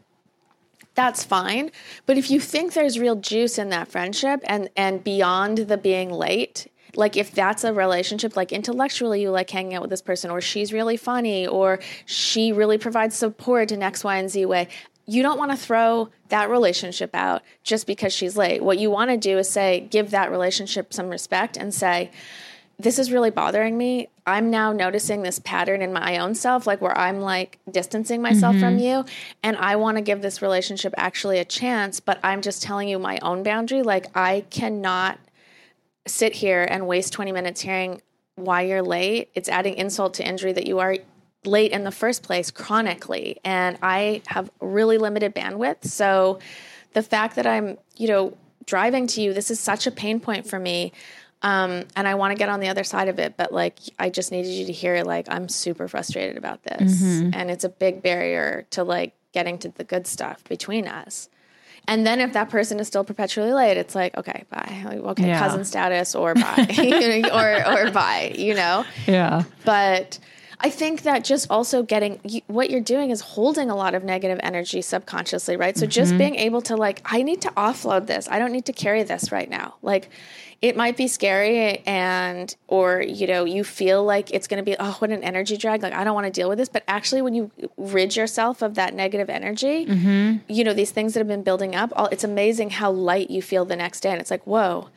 [0.95, 1.71] That's fine.
[2.05, 6.11] But if you think there's real juice in that friendship and and beyond the being
[6.11, 10.31] late, like if that's a relationship like intellectually you like hanging out with this person
[10.31, 14.67] or she's really funny or she really provides support in x y and z way
[15.07, 18.61] you don't want to throw that relationship out just because she's late.
[18.61, 22.11] What you want to do is say, give that relationship some respect and say,
[22.79, 24.09] this is really bothering me.
[24.27, 28.55] I'm now noticing this pattern in my own self, like where I'm like distancing myself
[28.55, 28.63] mm-hmm.
[28.63, 29.05] from you.
[29.41, 32.99] And I want to give this relationship actually a chance, but I'm just telling you
[32.99, 33.81] my own boundary.
[33.81, 35.17] Like, I cannot
[36.05, 38.01] sit here and waste 20 minutes hearing
[38.35, 39.29] why you're late.
[39.33, 40.97] It's adding insult to injury that you are
[41.45, 45.85] late in the first place chronically and I have really limited bandwidth.
[45.85, 46.39] So
[46.93, 50.47] the fact that I'm, you know, driving to you, this is such a pain point
[50.47, 50.91] for me.
[51.43, 54.09] Um, and I want to get on the other side of it, but like I
[54.09, 57.01] just needed you to hear like I'm super frustrated about this.
[57.01, 57.29] Mm-hmm.
[57.33, 61.29] And it's a big barrier to like getting to the good stuff between us.
[61.87, 64.83] And then if that person is still perpetually late, it's like, okay, bye.
[64.83, 65.39] Like, okay, yeah.
[65.39, 66.67] cousin status or bye.
[67.31, 68.83] or or bye, you know?
[69.05, 69.43] Yeah.
[69.63, 70.19] But
[70.59, 74.03] I think that just also getting you, what you're doing is holding a lot of
[74.03, 75.77] negative energy subconsciously, right?
[75.77, 75.91] So mm-hmm.
[75.91, 78.27] just being able to like, I need to offload this.
[78.29, 79.75] I don't need to carry this right now.
[79.83, 80.09] Like,
[80.61, 84.75] it might be scary and or you know you feel like it's going to be
[84.79, 87.21] oh what an energy drag like i don't want to deal with this but actually
[87.21, 90.37] when you rid yourself of that negative energy mm-hmm.
[90.51, 93.41] you know these things that have been building up all, it's amazing how light you
[93.41, 94.89] feel the next day and it's like whoa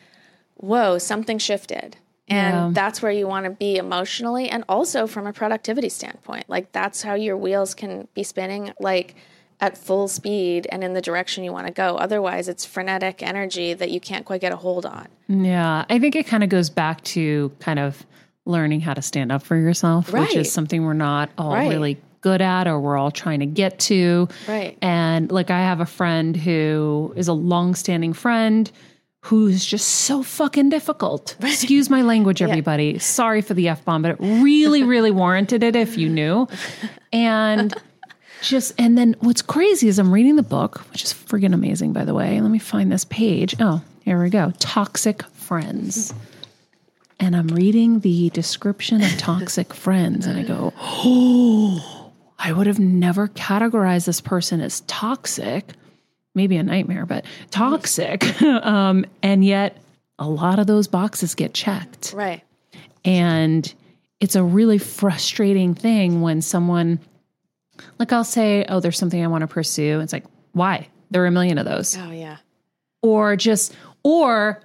[0.56, 1.96] whoa something shifted
[2.30, 2.70] and yeah.
[2.72, 6.48] that's where you want to be emotionally and also from a productivity standpoint.
[6.48, 9.16] Like that's how your wheels can be spinning like
[9.60, 11.96] at full speed and in the direction you want to go.
[11.96, 15.08] Otherwise, it's frenetic energy that you can't quite get a hold on.
[15.28, 18.06] Yeah, I think it kind of goes back to kind of
[18.46, 21.68] learning how to stand up for yourself, which is something we're not all Right.
[21.68, 24.28] really good at or we're all trying to get to.
[24.46, 24.78] Right.
[24.82, 28.70] And like I have a friend who is a long-standing friend
[29.22, 31.36] who's just so fucking difficult.
[31.42, 32.98] Excuse my language everybody.
[32.98, 36.48] Sorry for the F-bomb, but it really really warranted it if you knew.
[37.12, 37.74] And
[38.42, 42.04] just and then what's crazy is I'm reading the book, which is friggin' amazing by
[42.04, 42.40] the way.
[42.40, 43.54] Let me find this page.
[43.60, 44.52] Oh, here we go.
[44.58, 46.14] Toxic friends.
[47.18, 52.78] And I'm reading the description of toxic friends and I go, "Oh, I would have
[52.78, 55.74] never categorized this person as toxic.
[56.34, 58.40] Maybe a nightmare, but toxic.
[58.42, 59.76] um, and yet
[60.18, 62.12] a lot of those boxes get checked.
[62.14, 62.42] Right.
[63.04, 63.72] And
[64.20, 67.00] it's a really frustrating thing when someone,
[67.98, 70.00] like I'll say, oh, there's something I want to pursue.
[70.00, 70.88] It's like, why?
[71.10, 71.96] There are a million of those.
[71.96, 72.36] Oh, yeah.
[73.02, 74.60] Or just, or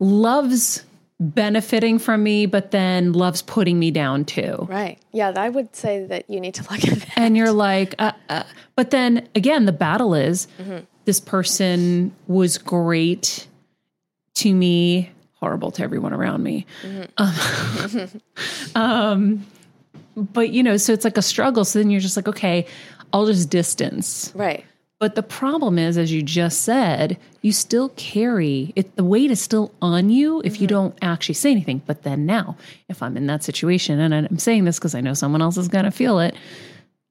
[0.00, 0.84] loves
[1.18, 4.66] benefiting from me, but then loves putting me down too.
[4.68, 4.98] Right.
[5.12, 7.18] Yeah, I would say that you need to look at that.
[7.18, 8.42] And you're like, uh, uh,
[8.74, 10.46] but then again, the battle is
[11.04, 13.46] this person was great
[14.34, 16.66] to me, horrible to everyone around me.
[17.16, 18.20] Um,
[18.74, 19.46] um,
[20.16, 21.64] but you know, so it's like a struggle.
[21.64, 22.66] So then you're just like, okay,
[23.12, 24.32] I'll just distance.
[24.34, 24.64] Right.
[24.98, 28.96] But the problem is, as you just said, you still carry it.
[28.96, 30.74] The weight is still on you if you mm-hmm.
[30.74, 31.82] don't actually say anything.
[31.84, 32.56] But then now,
[32.88, 35.68] if I'm in that situation, and I'm saying this because I know someone else is
[35.68, 36.34] going to feel it,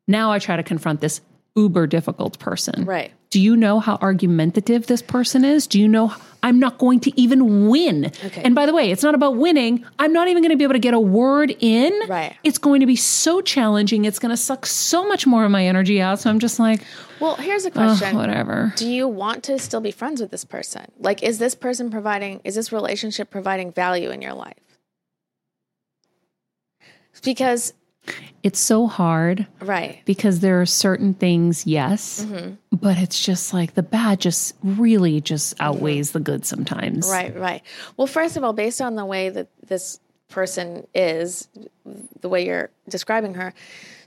[0.07, 1.21] now I try to confront this
[1.55, 2.85] uber difficult person.
[2.85, 3.11] Right.
[3.35, 5.67] Do you know how argumentative this person is?
[5.67, 8.05] Do you know I'm not going to even win?
[8.23, 8.41] Okay.
[8.41, 9.83] And by the way, it's not about winning.
[9.99, 11.91] I'm not even going to be able to get a word in.
[12.07, 12.37] Right.
[12.45, 14.05] It's going to be so challenging.
[14.05, 16.21] It's going to suck so much more of my energy out.
[16.21, 16.79] So I'm just like,
[17.19, 18.15] Well, here's a oh, question.
[18.15, 18.71] whatever.
[18.77, 20.89] Do you want to still be friends with this person?
[20.97, 24.55] Like, is this person providing, is this relationship providing value in your life?
[27.21, 27.73] Because,
[28.43, 30.01] It's so hard right.
[30.05, 32.53] because there are certain things, yes, Mm-hmm.
[32.75, 37.09] but it's just like the bad just really just outweighs the good sometimes.
[37.09, 37.63] Right, right.
[37.97, 39.99] Well, first of all, based on the way that this
[40.29, 41.47] person is,
[42.21, 43.53] the way you're describing her.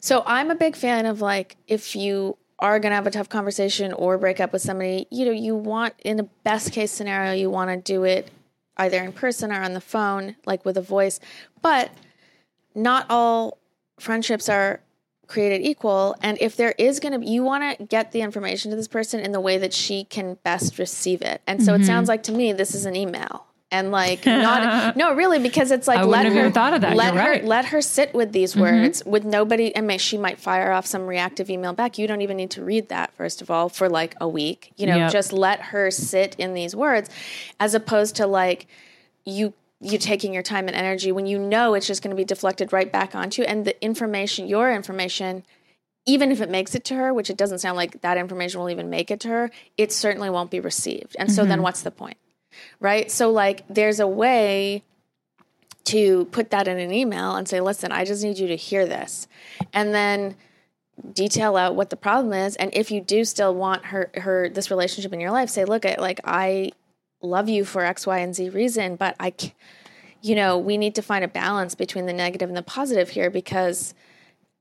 [0.01, 3.29] So I'm a big fan of like, if you are going to have a tough
[3.29, 7.33] conversation or break up with somebody, you know, you want, in the best case scenario,
[7.33, 8.31] you want to do it
[8.77, 11.19] either in person or on the phone, like with a voice.
[11.63, 11.91] But
[12.75, 13.58] not all
[13.99, 14.81] friendships are
[15.27, 18.71] created equal and if there is going to be you want to get the information
[18.71, 21.79] to this person in the way that she can best receive it and so it
[21.79, 21.87] mm-hmm.
[21.87, 25.87] sounds like to me this is an email and like not no really because it's
[25.87, 26.97] like I let her thought of that.
[26.97, 27.45] let You're her right.
[27.45, 28.63] let her sit with these mm-hmm.
[28.63, 32.23] words with nobody and may, she might fire off some reactive email back you don't
[32.23, 35.13] even need to read that first of all for like a week you know Yep.
[35.13, 37.11] just let her sit in these words
[37.61, 38.67] as opposed to like
[39.27, 42.25] you you taking your time and energy when you know it's just going to be
[42.25, 43.49] deflected right back onto you.
[43.49, 45.45] And the information your information
[46.07, 48.71] even if it makes it to her which it doesn't sound like that information will
[48.71, 51.17] even make it to her it certainly won't be received.
[51.19, 51.65] And so then mm-hmm.
[51.65, 52.17] what's the point
[52.81, 53.11] right?
[53.11, 54.83] So like there's a way
[55.85, 58.85] to put that in an email and say listen i just need you to hear
[58.85, 59.27] this
[59.73, 60.37] and then
[61.13, 62.57] detail out what the problem is.
[62.57, 65.85] And if you do still want her her this relationship in your life say look
[65.85, 66.73] at like i
[67.21, 69.33] love you for x y and z reason but I,
[70.23, 73.31] you know we need to find a balance between the negative and the positive here
[73.31, 73.95] because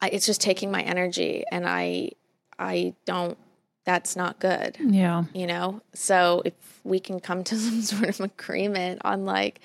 [0.01, 2.11] I, it's just taking my energy and i
[2.57, 3.37] i don't
[3.85, 5.25] that's not good Yeah.
[5.33, 6.53] you know so if
[6.83, 9.59] we can come to some sort of agreement on like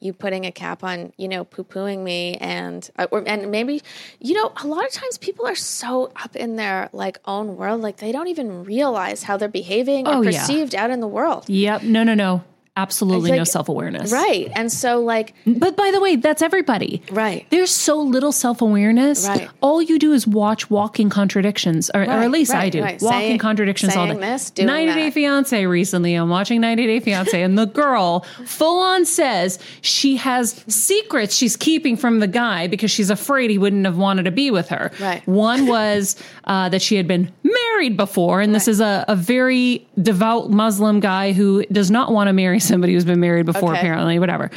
[0.00, 3.82] you putting a cap on you know poo pooing me and uh, or and maybe
[4.20, 7.80] you know a lot of times people are so up in their like own world
[7.82, 10.30] like they don't even realize how they're behaving Oh, or yeah.
[10.40, 11.82] perceived out in the world Yep.
[11.82, 12.44] No, no, no.
[12.78, 14.12] Absolutely It's no self awareness.
[14.12, 17.02] right and so like But by the way, that's everybody.
[17.10, 19.26] right There's so little self awareness.
[19.28, 19.48] Right.
[19.60, 22.82] All you do is watch walking contradictions, or, or at least I do.
[22.82, 23.00] right.
[23.02, 24.30] Walking Saying- contradictions all saying day.
[24.32, 25.14] this, doing 90 Day that.
[25.14, 26.14] Fiance recently.
[26.14, 31.56] I'm watching 90 Day Fiance, and the girl full on says she has secrets she's
[31.56, 34.90] keeping from the guy because she's afraid he wouldn't have wanted to be with her.
[35.00, 35.26] Right.
[35.26, 39.86] One was uh, that she had been married before, and this is a, a very
[40.00, 43.78] devout Muslim guy who does not want to marry somebody who's been married before, Okay.
[43.80, 44.50] apparently, whatever.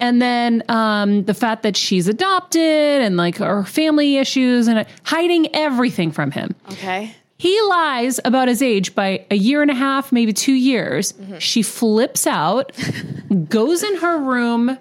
[0.00, 2.60] And then um, the fact that she's adopted
[3.02, 6.54] and like her family issues and uh, hiding everything from him.
[6.72, 11.14] okay He lies about his age by a year and a half, maybe two years.
[11.38, 12.72] She flips out,
[13.48, 14.76] goes in her room,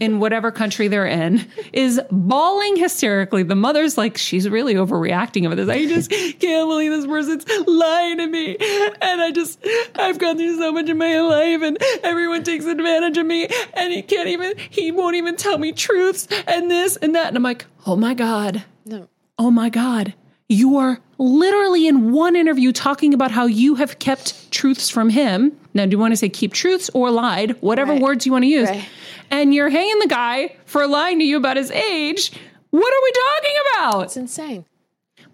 [0.00, 3.42] in whatever country they're in is bawling hysterically.
[3.42, 5.68] The mother's like, she's really overreacting over this.
[5.68, 8.56] I just can't believe this person's lying to me.
[9.00, 9.64] And I just,
[9.96, 13.92] I've gone through so much in my life and everyone takes advantage of me and
[13.92, 17.28] he can't even, he won't even tell me truths and this and that.
[17.28, 18.64] And I'm like, oh my God.
[18.84, 19.08] No.
[19.38, 20.14] Oh my God.
[20.48, 25.58] You are literally in one interview talking about how you have kept truths from him.
[25.74, 27.60] Now, do you want to say keep truths or lied?
[27.60, 28.00] Whatever Right.
[28.02, 28.68] words you want to use.
[28.70, 28.84] Right.
[29.30, 32.30] And you're hanging the guy for lying to you about his age.
[32.70, 34.04] What are we talking about?
[34.04, 34.64] It's insane.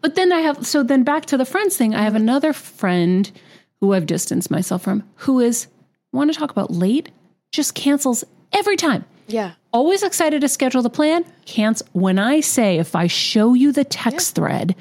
[0.01, 1.95] But then I have, so then back to the friends thing.
[1.95, 2.23] I have mm-hmm.
[2.23, 3.31] another friend
[3.81, 5.67] who I've distanced myself from who is,
[6.13, 7.11] want to talk about late?
[7.53, 9.53] Just cancels every time Yeah.
[9.73, 11.25] always excited to schedule the plan.
[11.47, 11.87] Cancel.
[11.93, 14.75] When I say, if I show you the text thread,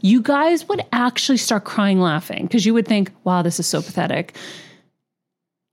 [0.00, 3.80] you guys would actually start crying laughing because you would think, wow, this is so
[3.82, 4.36] pathetic.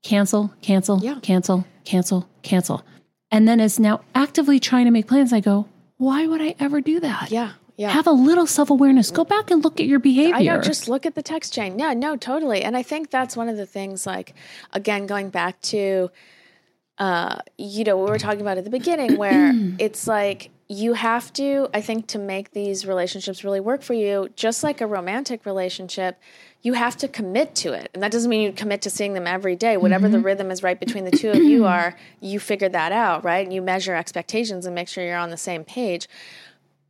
[0.04, 1.18] Cancel, cancel, Yeah.
[1.22, 2.84] cancel, cancel, cancel.
[3.32, 5.32] And then is now actively trying to make plans.
[5.32, 7.30] I go, why would I ever do that?
[7.32, 7.52] Yeah.
[7.76, 7.90] Yeah.
[7.90, 9.10] Have a little self awareness.
[9.10, 10.34] Go back and look at your behavior.
[10.36, 11.76] I know, just look at the text chain.
[11.78, 12.62] Yeah, no, totally.
[12.62, 14.34] And I think that's one of the things, like,
[14.72, 16.10] again, going back to,
[16.98, 21.32] uh, you know, we were talking about at the beginning, where it's like you have
[21.34, 25.44] to, I think, to make these relationships really work for you, just like a romantic
[25.44, 26.18] relationship,
[26.62, 27.90] you have to commit to it.
[27.92, 29.76] And that doesn't mean you commit to seeing them every day.
[29.76, 30.26] Whatever the mm-hmm.
[30.26, 33.44] rhythm is right between the two of you are, you figure that out, right?
[33.44, 36.08] And you measure expectations and make sure you're on the same page.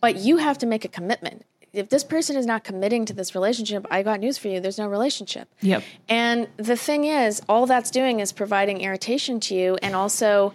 [0.00, 1.44] But you have to make a commitment.
[1.72, 4.60] If this person is not committing to this relationship, I got news for you.
[4.60, 5.48] There's no relationship.
[5.60, 5.82] Yep.
[6.08, 10.54] And the thing is, all that's doing is providing irritation to you and also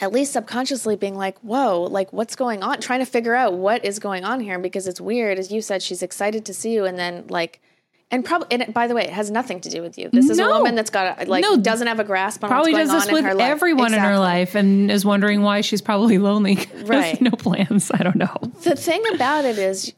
[0.00, 2.80] at least subconsciously being like, whoa, like what's going on?
[2.80, 5.38] Trying to figure out what is going on here because it's weird.
[5.38, 7.60] As you said, she's excited to see you and then like,
[8.10, 10.10] and probably, and by the way, it has nothing to do with you.
[10.12, 10.50] This is No.
[10.50, 11.56] a woman that's got a, like No.
[11.56, 13.50] doesn't have a grasp on probably what's does this on with in her life.
[13.50, 16.58] everyone in her life and is wondering why she's probably lonely.
[16.84, 17.20] Right.
[17.20, 17.90] no plans.
[17.92, 18.36] I don't know.
[18.64, 19.92] the thing about it is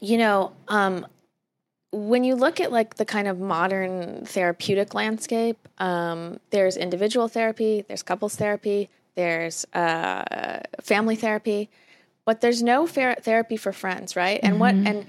[0.00, 1.06] you know um
[1.92, 7.84] when you look at like the kind of modern therapeutic landscape um there's individual therapy
[7.86, 11.68] there's couples therapy there's uh family therapy
[12.24, 15.06] but there's no therapy for friends right and what and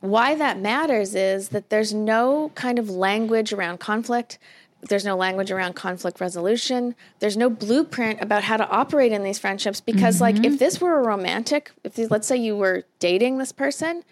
[0.00, 4.38] why that matters is that there's no kind of language around conflict.
[4.88, 6.94] There's no language around conflict resolution.
[7.18, 10.98] There's no blueprint about how to operate in these friendships because, like, if this were
[10.98, 14.02] a romantic, if you- let's say you were dating this person,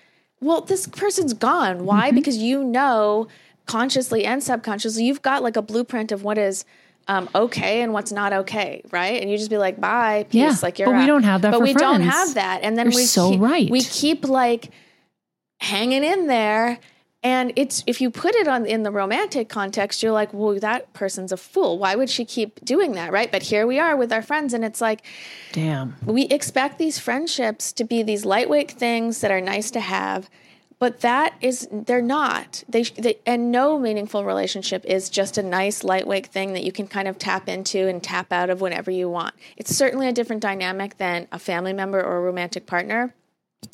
[0.40, 1.84] well, this person's gone.
[1.84, 2.10] Why?
[2.10, 3.28] Because you know,
[3.66, 6.64] consciously and subconsciously, you've got like a blueprint of what is
[7.08, 9.20] um, okay and what's not okay, right?
[9.20, 11.52] And you just be like, "Bye, peace." Yeah, like you're but we don't have that
[11.52, 13.70] But for we don't have that, and then You're we so keep, right.
[13.70, 14.70] We keep like
[15.60, 16.78] hanging in there
[17.22, 20.92] and it's if you put it on in the romantic context you're like well that
[20.92, 21.78] person's a fool.
[21.78, 23.12] Why would she keep doing that?
[23.12, 23.30] Right?
[23.30, 25.04] But here we are with our friends and it's like
[25.52, 25.96] Damn.
[26.04, 30.28] we expect these friendships to be these lightweight things that are nice to have
[30.78, 32.62] but that is they're not.
[32.68, 36.86] They, they and no meaningful relationship is just a nice lightweight thing that you can
[36.86, 39.34] kind of tap into and tap out of whenever you want.
[39.56, 43.14] It's certainly a different dynamic than a family member or a romantic partner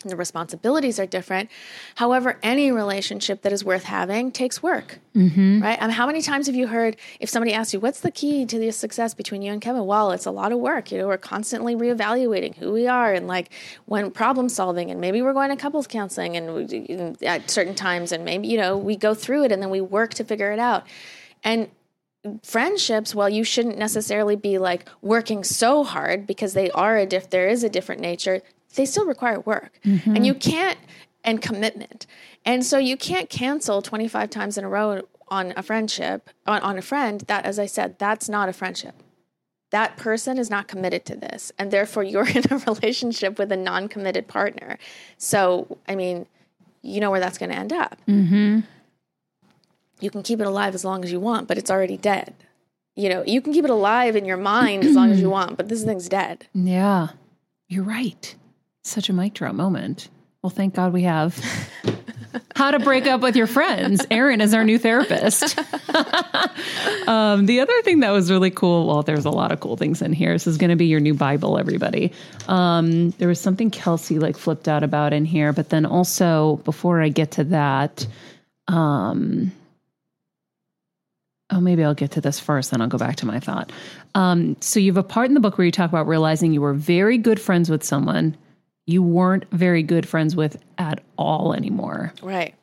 [0.05, 1.51] the responsibilities are different.
[1.97, 5.63] However, any relationship that is worth having takes work, mm-hmm.
[5.63, 5.81] right?
[5.81, 8.47] I mean, how many times have you heard if somebody asks you, "What's the key
[8.47, 10.93] to the success between you and Kevin?" Well, it's a lot of work.
[10.93, 13.51] You know, we're constantly reevaluating who we are and like
[13.87, 18.13] when problem solving, and maybe we're going to couples counseling and we, at certain times,
[18.13, 20.59] and maybe you know we go through it and then we work to figure it
[20.59, 20.87] out,
[21.43, 21.69] and
[22.43, 27.29] friendships well you shouldn't necessarily be like working so hard because they are a diff
[27.29, 28.41] there is a different nature
[28.75, 29.79] they still require work.
[29.85, 30.25] And mm-hmm.
[30.25, 30.79] you can't
[31.25, 32.07] and commitment.
[32.45, 36.77] And so you can't cancel 25 times in a row on a friendship on, on
[36.77, 38.95] a friend that as i said that's not a friendship.
[39.71, 43.57] That person is not committed to this and therefore you're in a relationship with a
[43.57, 44.79] non-committed partner.
[45.17, 46.27] So i mean
[46.83, 47.99] you know where that's going to end up.
[48.07, 48.61] Mm-hmm.
[50.01, 52.35] You can keep it alive as long as you want, but it's already dead.
[52.95, 55.57] You know, you can keep it alive in your mind as long as you want,
[55.57, 56.47] but this thing's dead.
[56.53, 57.09] Yeah,
[57.69, 58.35] you're right.
[58.85, 60.09] Such a mic drop moment.
[60.43, 61.43] Well, thank God we have
[62.55, 64.07] how to break up with your friends.
[64.11, 65.59] Erin is our new therapist.
[67.09, 70.03] um, the other thing that was really cool, well, there's a lot of cool things
[70.03, 70.33] in here.
[70.33, 72.13] This is going to be your new Bible, everybody.
[72.47, 77.01] Um, there was something Kelsey like flipped out about in here, but then also before
[77.01, 78.07] I get to that,
[78.69, 79.53] um,
[81.51, 83.71] Oh, maybe I'll get to this first, then I'll go back to my thought.
[84.15, 86.63] Um, so you have a part in the book where you talk about realizing you
[86.63, 88.35] were very good friends with someone
[88.87, 92.13] you weren't very good friends with at all anymore.
[92.23, 92.55] Right.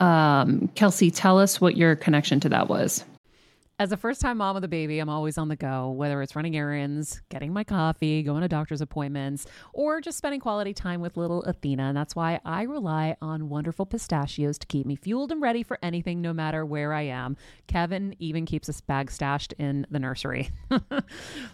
[0.00, 3.04] Um, Kelsey, tell us what your connection to that was.
[3.80, 6.36] As a first time mom with a baby, I'm always on the go, whether it's
[6.36, 11.16] running errands, getting my coffee, going to doctor's appointments, or just spending quality time with
[11.16, 11.82] little Athena.
[11.82, 15.76] And that's why I rely on wonderful pistachios to keep me fueled and ready for
[15.82, 17.36] anything, no matter where I am.
[17.66, 20.50] Kevin even keeps a bag stashed in the nursery.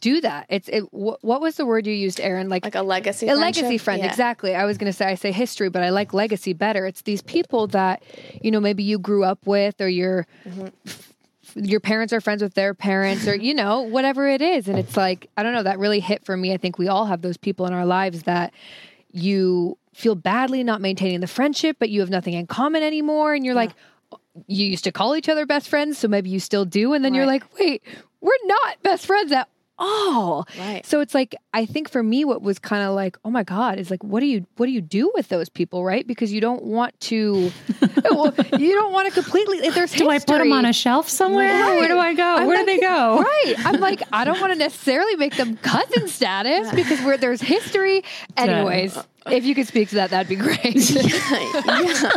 [0.00, 0.46] do that.
[0.48, 0.82] It's it.
[0.84, 2.48] Wh- what was the word you used, Erin?
[2.48, 3.62] Like like a legacy a friendship?
[3.62, 4.02] legacy friend.
[4.02, 4.08] Yeah.
[4.08, 4.54] Exactly.
[4.54, 6.86] I was going to say I say history, but I like legacy better.
[6.86, 8.02] It's these people that
[8.42, 11.64] you know maybe you grew up with, or your mm-hmm.
[11.64, 14.68] your parents are friends with their parents, or you know whatever it is.
[14.68, 15.62] And it's like I don't know.
[15.62, 16.52] That really hit for me.
[16.52, 18.52] I think we all have those people in our lives that
[19.12, 23.44] you feel badly not maintaining the friendship, but you have nothing in common anymore, and
[23.44, 23.72] you're like.
[24.46, 26.92] You used to call each other best friends, so maybe you still do.
[26.92, 27.82] And then you're like, wait,
[28.20, 29.48] we're not best friends at
[29.78, 30.46] all.
[30.58, 30.84] Right.
[30.84, 33.78] So it's like I think for me what was kind of like, oh my God,
[33.78, 36.06] is like what do you what do you do with those people, right?
[36.06, 37.50] Because you don't want to
[38.10, 41.08] well, you don't want to completely if there's Do I put them on a shelf
[41.08, 41.64] somewhere?
[41.76, 42.22] Where do I go?
[42.22, 43.18] I'm Where like, do they go?
[43.18, 43.54] Right.
[43.58, 48.02] I'm like, I don't want to necessarily make them cousin status because where there's history.
[48.36, 48.98] Anyways,
[49.32, 50.90] if you could speak to that, that'd be great.
[50.90, 52.12] yeah.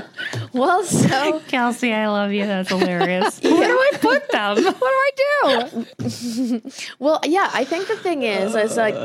[0.53, 2.45] Well, so Kelsey, I love you.
[2.45, 3.41] That's hilarious.
[3.41, 4.55] Where do I put them?
[4.63, 5.11] what do I
[5.69, 6.61] do?
[6.99, 8.95] Well, yeah, I think the thing is, is like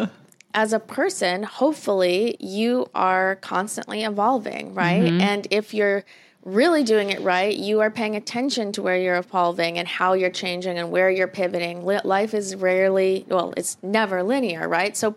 [0.54, 5.02] as a person, hopefully you are constantly evolving, right?
[5.02, 5.20] Mm-hmm.
[5.20, 6.04] And if you're
[6.44, 10.30] really doing it right, you are paying attention to where you're evolving and how you're
[10.30, 11.84] changing and where you're pivoting.
[11.84, 14.96] Life is rarely, well, it's never linear, right?
[14.96, 15.16] So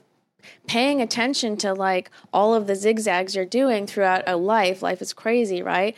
[0.68, 4.82] paying attention to like all of the zigzags you're doing throughout a life.
[4.82, 5.96] Life is crazy right?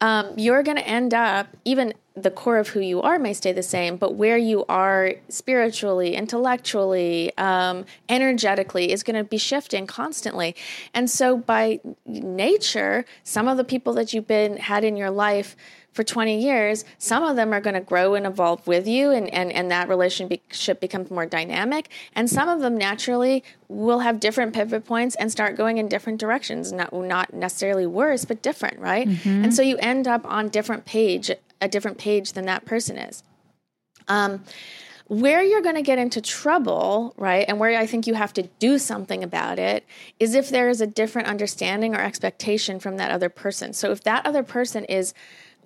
[0.00, 3.52] Um, you're going to end up even the core of who you are may stay
[3.52, 9.86] the same but where you are spiritually intellectually um, energetically is going to be shifting
[9.86, 10.54] constantly.
[10.94, 15.56] And so by nature some of the people that you've been had in your life
[15.96, 19.32] for 20 years, some of them are going to grow and evolve with you, and,
[19.32, 21.88] and, and that relationship becomes more dynamic.
[22.14, 26.20] And some of them naturally will have different pivot points and start going in different
[26.20, 29.08] directions, not, not necessarily worse, but different, right?
[29.24, 31.30] And so you end up on different page,
[31.60, 33.22] a different page than that person is.
[34.06, 34.44] Um,
[35.08, 38.42] where you're going to get into trouble, right, and where I think you have to
[38.58, 39.84] do something about it
[40.18, 43.72] is if there is a different understanding or expectation from that other person.
[43.72, 45.14] So if that other person is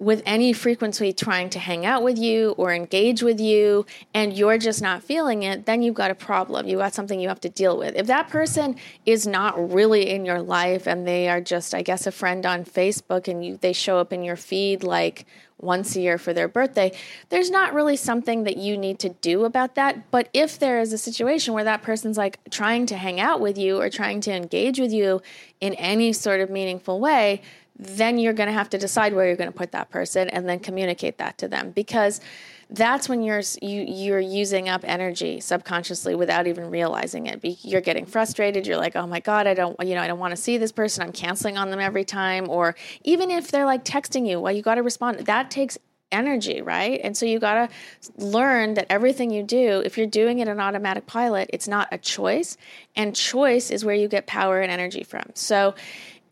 [0.00, 3.84] with any frequency trying to hang out with you or engage with you
[4.14, 6.66] and you're just not feeling it, then you've got a problem.
[6.66, 7.94] You've got something you have to deal with.
[7.94, 12.06] If that person is not really in your life and they are just, I guess,
[12.06, 15.26] a friend on Facebook and you, they show up in your feed like
[15.62, 16.92] once a year for their birthday,
[17.28, 20.10] there's not really something that you need to do about that.
[20.10, 23.58] But if there is a situation where that person's like trying to hang out with
[23.58, 25.20] you or trying to engage with you
[25.60, 27.42] in any sort of meaningful way,
[27.80, 30.46] then you're going to have to decide where you're going to put that person and
[30.46, 32.20] then communicate that to them because
[32.68, 37.40] that's when you're you you're using up energy subconsciously without even realizing it.
[37.42, 38.66] You're getting frustrated.
[38.66, 40.70] You're like, oh my god, I don't you know I don't want to see this
[40.70, 41.02] person.
[41.02, 42.48] I'm canceling on them every time.
[42.48, 45.20] Or even if they're like texting you, well, you got to respond.
[45.20, 45.78] That takes
[46.12, 47.00] energy, right?
[47.02, 50.60] And so you got to learn that everything you do, if you're doing it in
[50.60, 52.56] automatic pilot, it's not a choice.
[52.94, 55.30] And choice is where you get power and energy from.
[55.34, 55.74] So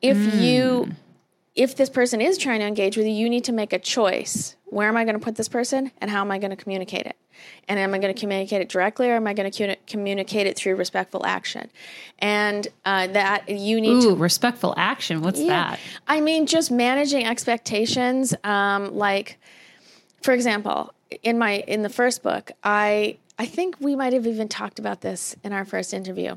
[0.02, 0.94] if you mm.
[1.54, 4.56] If this person is trying to engage with you, you need to make a choice.
[4.66, 7.06] Where am I going to put this person and how am I going to communicate
[7.06, 7.16] it?
[7.68, 10.56] And am I going to communicate it directly or am I going to communicate it
[10.56, 11.70] through respectful action?
[12.18, 14.16] And uh, that you need Ooh, to.
[14.16, 15.22] respectful action.
[15.22, 15.78] What's that?
[16.06, 18.34] I mean, just managing expectations.
[18.44, 19.38] Um, like,
[20.22, 20.92] for example,
[21.22, 25.00] in my in the first book, I I think we might have even talked about
[25.00, 26.36] this in our first interview.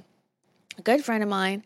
[0.78, 1.64] A good friend of mine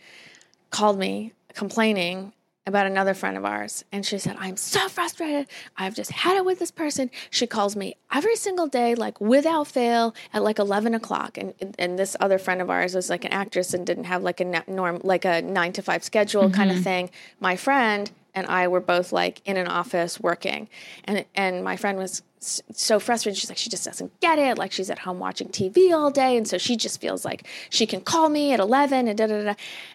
[0.71, 2.33] called me complaining
[2.65, 3.85] about another friend of ours.
[3.91, 5.47] And she said, I'm so frustrated.
[5.77, 7.11] I've just had it with this person.
[7.29, 11.37] She calls me every single day, like without fail, at like 11 o'clock.
[11.37, 14.39] And, and this other friend of ours was like an actress and didn't have like
[14.39, 16.83] a norm, like a nine to five schedule kind of mm-hmm.
[16.83, 17.09] thing.
[17.39, 20.67] My friend and I were both like in an office working,
[21.05, 23.39] and and my friend was so frustrated.
[23.39, 24.57] She's like, she just doesn't get it.
[24.57, 27.87] Like she's at home watching TV all day, and so she just feels like she
[27.87, 29.53] can call me at eleven and da da da.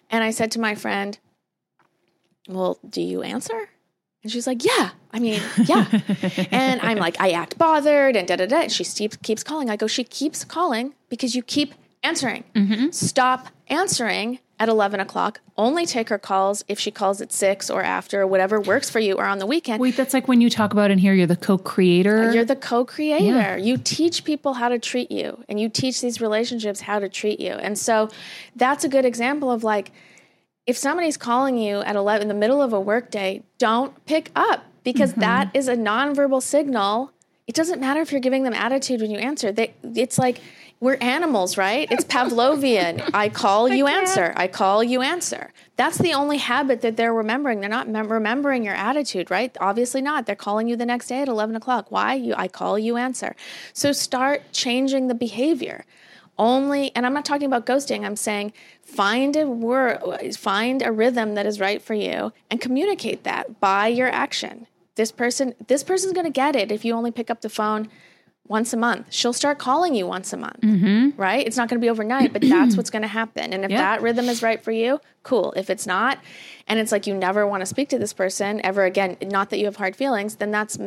[0.09, 1.19] And I said to my friend,
[2.47, 3.69] "Well, do you answer?"
[4.23, 5.87] And she's like, Yeah, I mean, yeah.
[6.51, 8.61] and I'm like, I act bothered and da da da.
[8.61, 9.69] And She keeps, keeps calling.
[9.69, 11.73] I go, She keeps calling because you keep
[12.03, 12.43] answering.
[12.55, 12.91] Mm-hmm.
[12.91, 15.41] Stop answering at 11 o'clock.
[15.57, 18.99] Only take her calls if she calls at six or after, or whatever works for
[18.99, 19.81] you, or on the weekend.
[19.81, 22.31] Wait, that's like when you talk about in here, you're the co creator.
[22.31, 23.25] You're the co creator.
[23.25, 23.55] Yeah.
[23.55, 27.39] You teach people how to treat you, and you teach these relationships how to treat
[27.39, 27.53] you.
[27.53, 28.09] And so
[28.55, 29.91] that's a good example of like,
[30.71, 34.63] if somebody's calling you at 11 in the middle of a workday, don't pick up
[34.85, 35.19] because mm-hmm.
[35.19, 37.11] that is a nonverbal signal.
[37.45, 39.51] It doesn't matter if you're giving them attitude when you answer.
[39.51, 40.39] They, it's like
[40.79, 41.91] we're animals, right?
[41.91, 43.09] It's Pavlovian.
[43.13, 44.31] I call, you answer.
[44.37, 45.51] I call, you answer.
[45.75, 47.59] That's the only habit that they're remembering.
[47.59, 49.53] They're not mem- remembering your attitude, right?
[49.59, 50.25] Obviously not.
[50.25, 51.87] They're calling you the next day at 11 o'clock.
[51.91, 52.13] Why?
[52.13, 53.35] You, I call, you answer.
[53.73, 55.83] So start changing the behavior
[56.37, 58.51] only and i'm not talking about ghosting i'm saying
[58.91, 59.99] find a word
[60.35, 64.67] find a rhythm that is right for you and communicate that by your action.
[64.95, 67.89] This person this person's going to get it if you only pick up the phone
[68.47, 69.07] once a month.
[69.09, 71.19] She'll start calling you once a month mm-hmm.
[71.19, 71.45] right?
[71.45, 73.53] It's not going to be overnight but that's what's going to happen.
[73.53, 75.53] And if that rhythm is right for you cool.
[75.55, 76.19] If it's not
[76.67, 79.59] and it's like you never want to speak to this person ever again not that
[79.59, 80.77] you have hard feelings then that's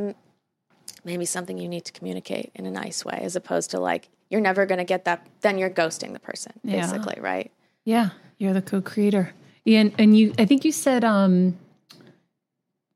[1.04, 4.40] maybe something you need to communicate in a nice way as opposed to like you're
[4.40, 7.22] never going to get that then you're ghosting the person basically yeah.
[7.22, 7.52] right
[7.84, 8.08] yeah
[8.38, 9.32] you're the co-creator
[9.64, 11.56] and and you i think you said um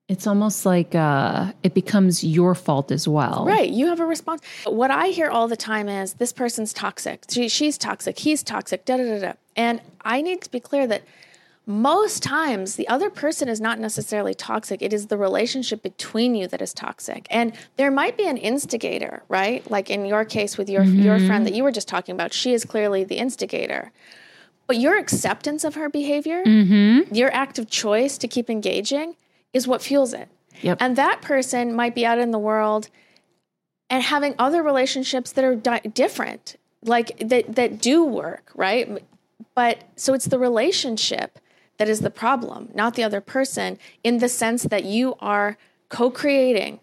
[0.08, 3.44] it's almost like uh, it becomes your fault as well.
[3.46, 3.68] Right.
[3.68, 4.40] You have a response.
[4.64, 7.24] What I hear all the time is this person's toxic.
[7.28, 8.18] She, she's toxic.
[8.18, 8.86] He's toxic.
[8.86, 9.32] Da da da da.
[9.54, 11.02] And I need to be clear that
[11.68, 16.48] most times the other person is not necessarily toxic it is the relationship between you
[16.48, 20.70] that is toxic and there might be an instigator right like in your case with
[20.70, 21.02] your mm-hmm.
[21.02, 23.92] your friend that you were just talking about she is clearly the instigator
[24.66, 27.14] but your acceptance of her behavior mm-hmm.
[27.14, 29.14] your act of choice to keep engaging
[29.52, 30.28] is what fuels it
[30.62, 30.78] yep.
[30.80, 32.88] and that person might be out in the world
[33.90, 39.02] and having other relationships that are di- different like that that do work right
[39.54, 41.38] but so it's the relationship
[41.78, 45.56] that is the problem, not the other person, in the sense that you are
[45.88, 46.80] co creating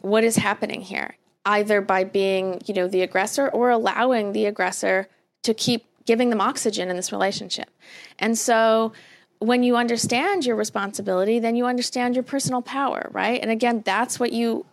[0.00, 1.16] what is happening here,
[1.46, 5.08] either by being, you know, the aggressor or allowing the aggressor
[5.42, 7.70] to keep giving them oxygen in this relationship.
[8.18, 8.92] And so
[9.38, 13.40] when you understand your responsibility, then you understand your personal power, right?
[13.40, 14.66] And again, that's what you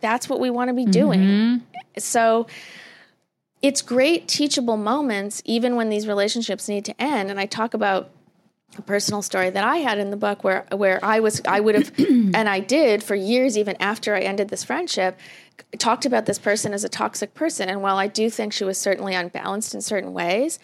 [0.00, 1.20] that's what we want to be doing.
[1.20, 1.64] Mm-hmm.
[1.98, 2.46] So
[3.62, 8.10] it's great teachable moments even when these relationships need to end and I talk about
[8.78, 11.74] a personal story that I had in the book where where I was I would
[11.74, 15.18] have and I did for years even after I ended this friendship
[15.78, 17.68] talked about this person as a toxic person.
[17.68, 20.58] And while I do think she was certainly unbalanced in certain ways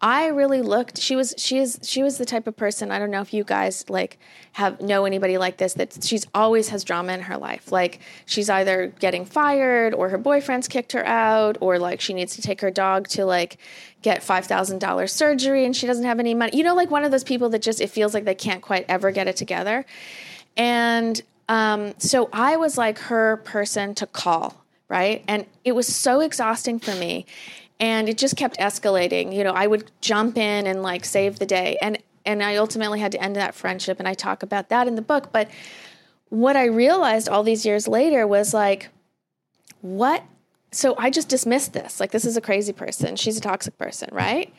[0.00, 0.98] I really looked.
[0.98, 2.90] She was she is she was the type of person.
[2.90, 4.18] I don't know if you guys like
[4.52, 7.72] have know anybody like this that she's always has drama in her life.
[7.72, 12.36] Like she's either getting fired or her boyfriend's kicked her out or like she needs
[12.36, 13.58] to take her dog to like
[14.02, 16.56] get five thousand dollars surgery and she doesn't have any money.
[16.56, 18.84] You know, like one of those people that just it feels like they can't quite
[18.88, 19.86] ever get it together.
[20.58, 25.24] And um, so I was like her person to call, right?
[25.26, 27.24] And it was so exhausting for me
[27.80, 29.34] and it just kept escalating.
[29.34, 31.78] You know i would jump in and like save the day.
[31.80, 34.94] And and i ultimately had to end that friendship and i talk about that in
[34.94, 35.30] the book.
[35.32, 35.50] But
[36.28, 38.88] what i realized all these years later was like
[39.80, 40.24] what?
[40.72, 42.00] So i just dismissed this.
[42.00, 43.16] Like this is a crazy person.
[43.16, 44.52] She's a toxic person right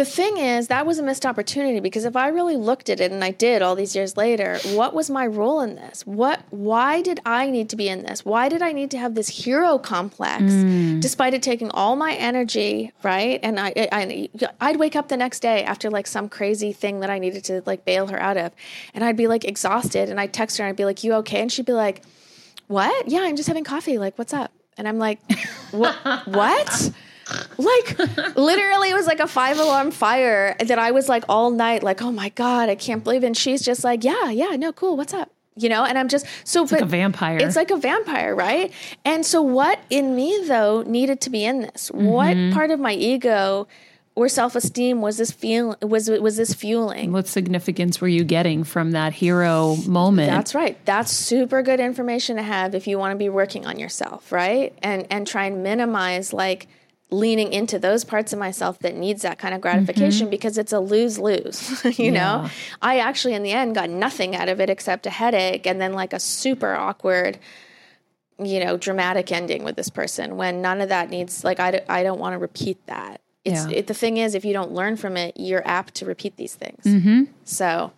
[0.00, 3.12] the thing is, that was a missed opportunity because if I really looked at it
[3.12, 6.06] and I did all these years later, what was my role in this?
[6.06, 8.24] What why did I need to be in this?
[8.24, 11.02] Why did I need to have this hero complex mm.
[11.02, 13.40] despite it taking all my energy, right?
[13.42, 17.10] And I, I I'd wake up the next day after like some crazy thing that
[17.10, 18.52] I needed to like bail her out of
[18.94, 21.42] and I'd be like exhausted and I'd text her and I'd be like, "You okay?"
[21.42, 22.00] and she'd be like,
[22.68, 23.06] "What?
[23.06, 23.98] Yeah, I'm just having coffee.
[23.98, 25.20] Like, what's up?" And I'm like,
[25.72, 25.94] "What?
[26.26, 26.90] what?"
[27.58, 27.98] Like
[28.36, 32.02] literally it was like a five alarm fire that I was like all night like
[32.02, 33.26] oh my god I can't believe it.
[33.26, 35.30] and she's just like yeah yeah no cool what's up?
[35.56, 37.38] You know and I'm just so it's like a vampire.
[37.38, 38.72] it's like a vampire right?
[39.04, 41.90] And so what in me though needed to be in this?
[41.90, 42.06] Mm-hmm.
[42.06, 43.66] what part of my ego
[44.16, 47.12] or self-esteem was this feel was was this fueling?
[47.12, 50.30] What significance were you getting from that hero moment?
[50.30, 50.76] That's right.
[50.84, 54.76] That's super good information to have if you want to be working on yourself right?
[54.82, 56.68] And and try and minimize like
[57.10, 60.30] leaning into those parts of myself that needs that kind of gratification Mm-hmm.
[60.30, 62.48] because it's a lose lose you know
[62.80, 65.92] i actually in the end got nothing out of it except a headache and then
[65.92, 67.38] like a super awkward
[68.38, 71.80] you know dramatic ending with this person when none of that needs like i, d-
[71.88, 73.78] I don't want to repeat that it's Yeah.
[73.78, 76.54] it, the thing is if you don't learn from it you're apt to repeat these
[76.54, 77.24] things Mm-hmm.
[77.44, 77.92] so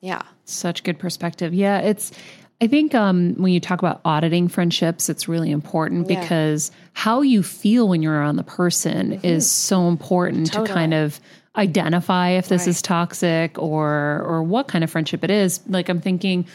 [0.00, 1.52] yeah Such good perspective.
[1.52, 2.12] Yeah, it's
[2.60, 6.20] I think um, when you talk about auditing friendships, it's really important Yeah.
[6.20, 9.26] because how you feel when you're around the person mm-hmm.
[9.26, 11.20] is so important to kind of
[11.54, 12.68] identify if this Right.
[12.68, 15.60] is toxic or or what kind of friendship it is.
[15.68, 16.46] Like I'm thinking,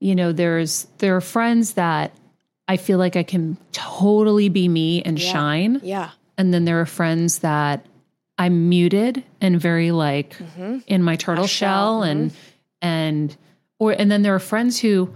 [0.00, 2.12] you know, there's there are friends that
[2.66, 5.80] I feel like I can totally be me and shine.
[5.82, 7.86] yeah And then there are friends that
[8.38, 10.78] I'm muted and very like mm-hmm.
[10.86, 12.38] in my turtle shell and mm-hmm.
[12.82, 13.36] and
[13.78, 15.10] or and then there are friends who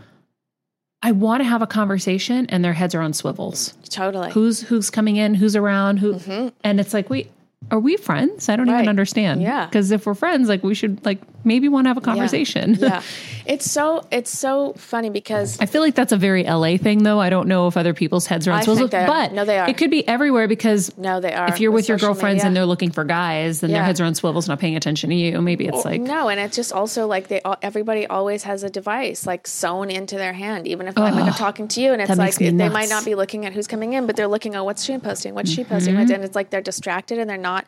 [1.03, 3.75] I want to have a conversation and their heads are on swivels.
[3.89, 6.49] totally Who's who's coming in, who's around, who mm-hmm.
[6.65, 7.31] and it's like, wait,
[7.71, 8.49] are we friends?
[8.49, 8.77] I don't Right.
[8.79, 9.43] even understand.
[9.43, 9.67] Yeah.
[9.67, 12.75] Because if we're friends, like we should like maybe want to have a conversation.
[12.81, 13.03] yeah
[13.47, 17.19] it's so it's so funny because I feel like that's a very LA thing, though.
[17.21, 19.07] I don't know if other people's heads are on I swivels, think they are.
[19.07, 19.69] but No, they are.
[19.69, 22.47] It could be everywhere because no they are if you're with your girlfriends media.
[22.49, 25.17] and they're looking for guys, then their heads are on swivels, not paying attention to
[25.17, 25.41] you.
[25.41, 28.71] Maybe it's like, no, and it's just also like they all, everybody always has a
[28.71, 30.67] device like sewn into their hand.
[30.69, 32.73] Even if I'm like I'm talking to you, and it's like they nuts.
[32.73, 35.35] might not be looking at who's coming in, but they're looking at what's she posting,
[35.35, 36.13] what's she posting, Mm-hmm.
[36.13, 37.65] and it's like they're distracted and they're not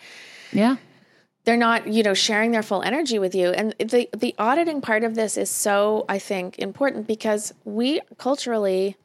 [0.53, 0.77] yeah,
[1.45, 3.51] they're not you know sharing their full energy with you.
[3.51, 8.97] And the the auditing part of this is so i think important because we culturally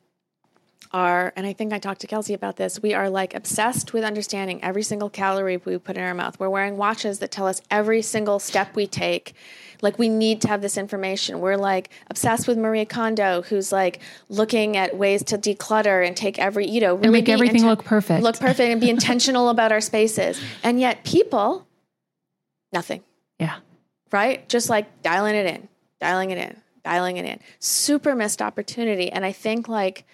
[0.92, 4.04] are and i think i talked to kelsey about this we are like obsessed with
[4.04, 6.40] understanding every single calorie we put in our mouth.
[6.40, 9.34] We're wearing watches that tell us every single step we take.
[9.82, 11.40] Like we need to have this information.
[11.40, 16.40] We're like obsessed with Marie Kondo who's like looking at ways to declutter and take
[16.40, 18.24] every you know really make everything look perfect.
[18.24, 20.42] look perfect and be intentional about our spaces.
[20.64, 21.68] And yet people
[22.72, 23.04] nothing
[23.40, 23.56] yeah,
[24.12, 24.48] right?
[24.50, 27.40] Just like dialing it in, dialing it in, dialing it in.
[27.60, 29.12] Super missed opportunity.
[29.12, 30.06] And I think like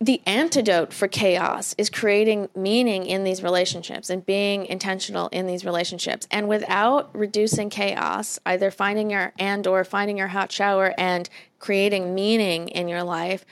[0.00, 5.64] the antidote for chaos is creating meaning in these relationships and being intentional in these
[5.64, 6.26] relationships.
[6.30, 11.28] And without reducing chaos, either finding your and or finding your hot shower and
[11.58, 13.44] creating meaning in your life,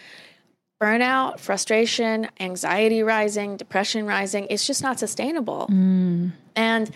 [0.81, 5.69] burnout, frustration, anxiety rising, depression rising, it's just not sustainable.
[5.71, 6.33] Mm.
[6.57, 6.91] And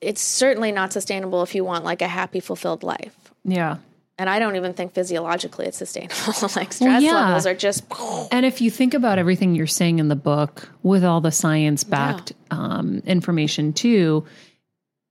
[0.00, 3.14] it's certainly not sustainable if you want like a happy, fulfilled life.
[3.44, 3.78] yeah.
[4.18, 6.14] And I don't even think physiologically it's sustainable.
[6.54, 7.14] like stress yeah.
[7.14, 7.84] levels are just
[8.30, 11.84] And if you think about everything you're saying in the book with all the science
[11.84, 14.26] backed um, information too,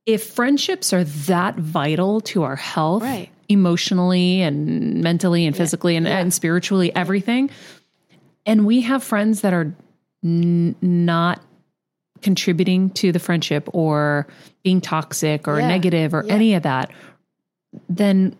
[0.06, 3.30] if friendships are that vital to our health, Right.
[3.48, 7.50] emotionally and mentally and physically and, and spiritually, everything,
[8.46, 9.74] and we have friends that are
[10.22, 11.40] n- not
[12.22, 14.26] contributing to the friendship or
[14.62, 15.68] being toxic or Yeah.
[15.68, 16.34] negative or Yeah.
[16.34, 16.90] any of that,
[17.88, 18.36] then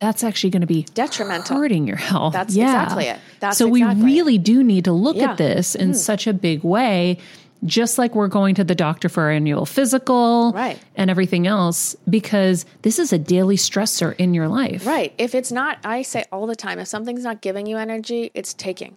[0.00, 1.56] that's actually going to be detrimental.
[1.56, 2.32] hurting your health.
[2.32, 2.82] That's Yeah.
[2.82, 3.18] exactly it.
[3.40, 4.14] That's so exactly we it.
[4.14, 5.30] really do need to look Yeah.
[5.32, 5.96] at this in mm-hmm.
[5.96, 7.18] such a big way,
[7.64, 10.78] just like we're going to the doctor for our annual physical Right.
[10.96, 14.86] and everything else, because this is a daily stressor in your life.
[14.86, 15.14] Right.
[15.16, 18.52] If it's not, I say all the time, if something's not giving you energy, it's
[18.52, 18.96] taking.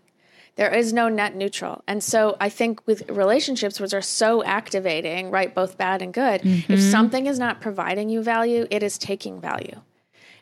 [0.58, 1.84] There is no net neutral.
[1.88, 6.42] And so I think with relationships, which are so activating, right, both bad and good,
[6.44, 6.92] if mm-hmm.
[6.92, 9.82] something is not providing you value, it is taking value.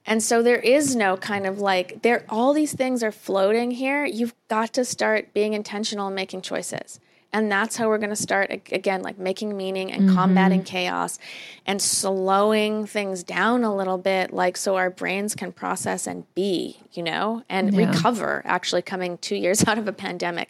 [0.05, 4.05] And so there is no kind of like there all these things are floating here.
[4.05, 6.99] You've got to start being intentional and making choices.
[7.35, 11.19] And that's how we're going to start again like making meaning and combating chaos
[11.65, 16.77] and slowing things down a little bit like so our brains can process and be,
[16.93, 17.87] you know, and Yeah.
[17.91, 20.49] recover actually coming 2 years out of a pandemic.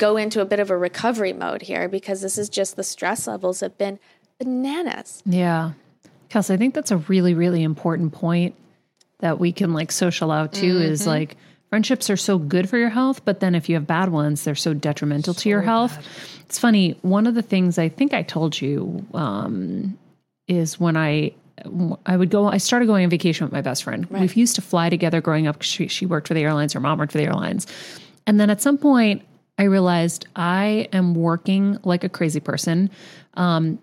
[0.00, 3.28] Go into a bit of a recovery mode here because this is just the stress
[3.28, 4.00] levels have been
[4.40, 5.22] bananas.
[5.24, 5.72] Yeah.
[6.30, 8.56] Kelsey, I think that's a really, really important point
[9.20, 10.92] that we can like social out too Mm-hmm.
[10.92, 11.36] is like
[11.74, 14.54] friendships are so good for your health, but then if you have bad ones, they're
[14.54, 15.98] so detrimental to your health.
[16.46, 16.96] It's funny.
[17.02, 19.98] One of the things I think I told you um,
[20.46, 21.32] is when I
[22.06, 22.46] I would go.
[22.46, 24.06] I started going on vacation with my best friend.
[24.06, 25.62] We used to fly together growing up.
[25.62, 26.74] She, she worked for the airlines.
[26.74, 27.66] Her mom worked for the airlines,
[28.24, 29.22] and then at some point,
[29.58, 32.88] I realized I am working like a crazy person.
[33.34, 33.80] Um,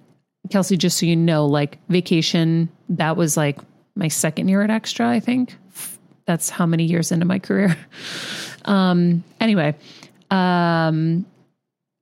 [0.50, 3.60] Kelsey, just so you know, like vacation, that was like
[3.96, 5.58] my second year at Extra, I think.
[6.32, 7.76] That's how many years into my career.
[8.64, 9.74] Um, anyway,
[10.30, 11.26] um,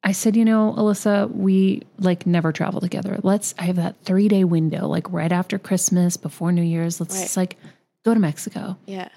[0.03, 3.17] I said, you know, Alyssa, we like never travel together.
[3.23, 6.99] Let's, I have that three day window, like right after Christmas, before New Year's.
[6.99, 7.21] Let's Right.
[7.21, 7.55] just like
[8.03, 8.75] go to Mexico.
[8.87, 9.07] Yeah.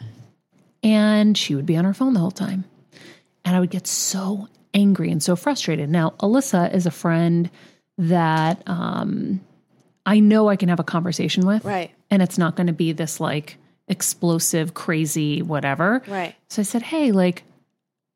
[0.85, 2.63] And she would be on her phone the whole time.
[3.45, 5.91] And I would get so angry and so frustrated.
[5.91, 7.51] Now, Alyssa is a friend
[7.99, 9.41] that um,
[10.07, 11.65] I know I can have a conversation with.
[11.65, 11.91] Right.
[12.09, 13.57] And it's not going to be this like
[13.93, 16.03] explosive, crazy, whatever.
[16.09, 16.35] Right.
[16.49, 17.45] So I said, "Hey, like,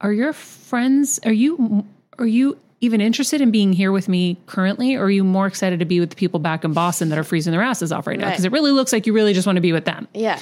[0.00, 1.20] are your friends?
[1.24, 1.84] Are you
[2.18, 5.78] are you even interested in being here with me currently, or are you more excited
[5.78, 8.18] to be with the people back in Boston that are freezing their asses off right
[8.18, 8.26] now?
[8.26, 8.32] Right.
[8.32, 10.40] Because it really looks like you really just want to be with them." Yeah.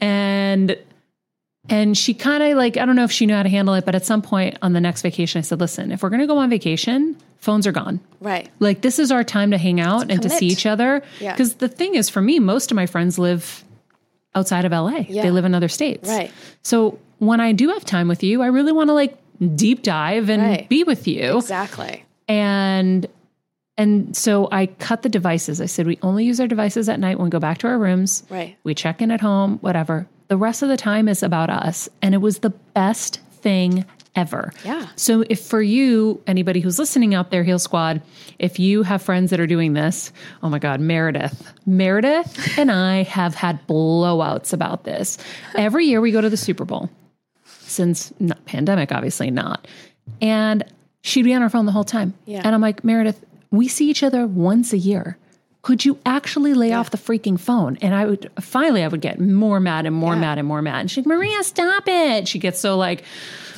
[0.00, 0.78] And
[1.68, 3.84] and she kind of like I don't know if she knew how to handle it,
[3.84, 6.26] but at some point on the next vacation, I said, "Listen, if we're going to
[6.26, 8.48] go on vacation, phones are gone." Right.
[8.60, 11.02] Like this is our time to hang out and to see each other.
[11.18, 11.32] Yeah.
[11.32, 13.64] Because the thing is, for me, most of my friends live
[14.34, 15.04] outside of LA.
[15.08, 15.22] Yeah.
[15.22, 16.08] They live in other states.
[16.08, 16.30] Right.
[16.62, 19.16] So when I do have time with you, I really want to like
[19.56, 20.68] deep dive and Right.
[20.68, 21.38] be with you.
[21.38, 22.04] Exactly.
[22.28, 23.06] And
[23.76, 25.60] and so I cut the devices.
[25.60, 27.78] I said we only use our devices at night when we go back to our
[27.78, 28.24] rooms.
[28.28, 28.56] Right.
[28.62, 30.06] We check in at home, whatever.
[30.28, 31.88] The rest of the time is about us.
[32.02, 34.52] And it was the best thing ever.
[34.64, 34.88] Yeah.
[34.96, 38.02] So if for you, anybody who's listening out there, Heal Squad,
[38.38, 41.52] if you have friends that are doing this, oh my God, Meredith.
[41.66, 45.18] Meredith and I have had blowouts about this.
[45.54, 46.90] Every year we go to the Super Bowl
[47.44, 49.68] since not pandemic, obviously not.
[50.20, 50.64] And
[51.02, 52.14] she'd be on her phone the whole time.
[52.26, 52.42] Yeah.
[52.44, 55.16] And I'm like, Meredith, we see each other once a year.
[55.62, 57.76] Could you actually lay off the freaking phone?
[57.82, 60.20] And I would finally I would get more mad and more Yeah.
[60.20, 60.80] mad and more mad.
[60.80, 62.26] And she's like, Maria, stop it.
[62.28, 63.04] She gets so like,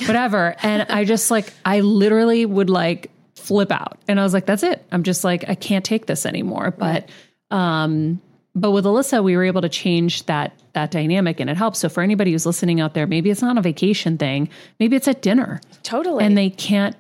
[0.06, 0.56] whatever.
[0.62, 3.98] and I just like I literally would like flip out.
[4.08, 4.84] And I was like, that's it.
[4.90, 6.74] I'm just like, I can't take this anymore.
[6.76, 7.08] But
[7.50, 8.20] um
[8.54, 11.78] but with Alyssa, we were able to change that that dynamic and it helps.
[11.78, 14.48] So for anybody who's listening out there, maybe it's not a vacation thing,
[14.80, 16.24] maybe it's at dinner Totally.
[16.24, 16.96] and they can't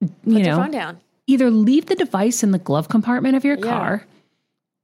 [0.00, 1.00] you Put know phone down.
[1.26, 3.62] either leave the device in the glove compartment of your Yeah.
[3.62, 4.06] car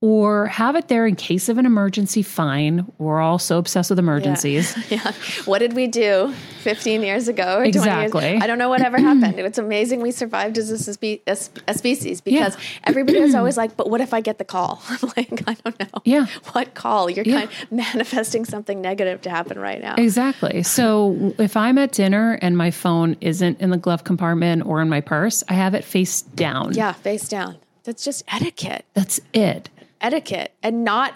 [0.01, 3.99] or have it there in case of an emergency fine we're all so obsessed with
[3.99, 5.13] emergencies Yeah.
[5.45, 6.33] What did we do
[6.63, 8.31] 15 years ago or 20 Exactly.
[8.31, 8.43] years?
[8.43, 9.39] I don't know what ever happened.
[9.41, 11.37] It's amazing we survived as a, spe- a,
[11.67, 12.61] a species because Yeah.
[12.85, 14.81] everybody was always like, but what if I get the call?
[14.89, 16.01] I'm like, I don't know.
[16.05, 16.27] Yeah.
[16.53, 17.11] What call?
[17.11, 17.47] You're Yeah.
[17.47, 19.95] kind of manifesting something negative to happen right now.
[19.99, 24.81] exactly so if i'm at dinner and my phone isn't in the glove compartment or
[24.81, 26.93] in my purse i have it face down Yeah.
[26.93, 27.57] Face down.
[27.85, 28.85] That's just etiquette.
[28.95, 29.71] that's it
[30.01, 31.15] Etiquette and not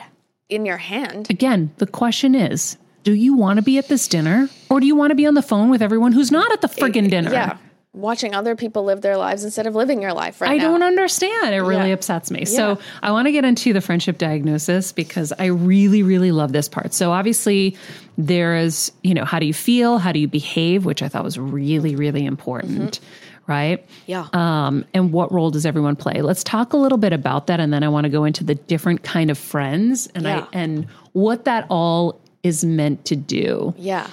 [0.48, 1.28] in your hand.
[1.30, 4.94] again the question is do you want to be at this dinner or do you
[4.94, 7.56] want to be on the phone with everyone who's not at the friggin' dinner Yeah.
[7.94, 10.64] Watching other people live their lives instead of living your life right I now.
[10.70, 11.54] don't understand.
[11.54, 11.94] It really Yeah.
[11.94, 12.40] upsets me.
[12.40, 12.44] Yeah.
[12.46, 16.70] So I want to get into the friendship diagnosis because I really, really love this
[16.70, 16.94] part.
[16.94, 17.76] So obviously
[18.16, 19.98] there is, you know, how do you feel?
[19.98, 20.86] How do you behave?
[20.86, 22.98] Which I thought was really, really important.
[23.46, 23.84] Right.
[24.06, 24.28] Yeah.
[24.32, 26.22] Um, and what role does everyone play?
[26.22, 28.54] Let's talk a little bit about that, and then I want to go into the
[28.54, 30.40] different kind of friends and Yeah.
[30.44, 33.74] I and what that all is meant to do.
[33.76, 34.08] Yeah.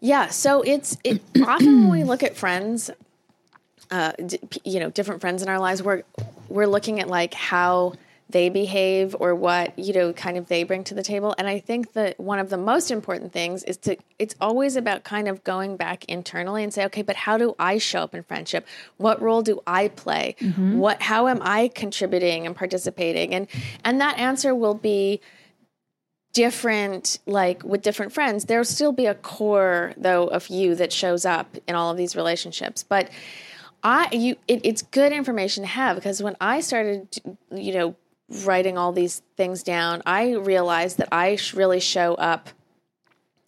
[0.00, 0.28] Yeah.
[0.28, 2.90] So it's it, often when we look at friends,
[3.90, 6.02] uh, d- you know, different friends in our lives, we're
[6.48, 7.92] we're looking at like how
[8.32, 11.34] they behave or what you know kind of they bring to the table.
[11.38, 15.04] And i think that one of the most important things is to it's always about
[15.04, 18.22] kind of going back internally and say okay but how do i show up in
[18.22, 18.66] friendship?
[18.96, 20.36] What role do i play?
[20.40, 20.78] Mm-hmm.
[20.78, 23.34] What how am i contributing and participating?
[23.34, 23.46] And
[23.84, 25.20] and that answer will be
[26.32, 28.46] different like with different friends.
[28.46, 32.16] There'll still be a core though of you that shows up in all of these
[32.16, 32.82] relationships.
[32.82, 33.10] But
[33.82, 37.08] i you it, it's good information to have because when i started
[37.50, 37.96] you know
[38.44, 42.48] writing all these things down i realized that i really show up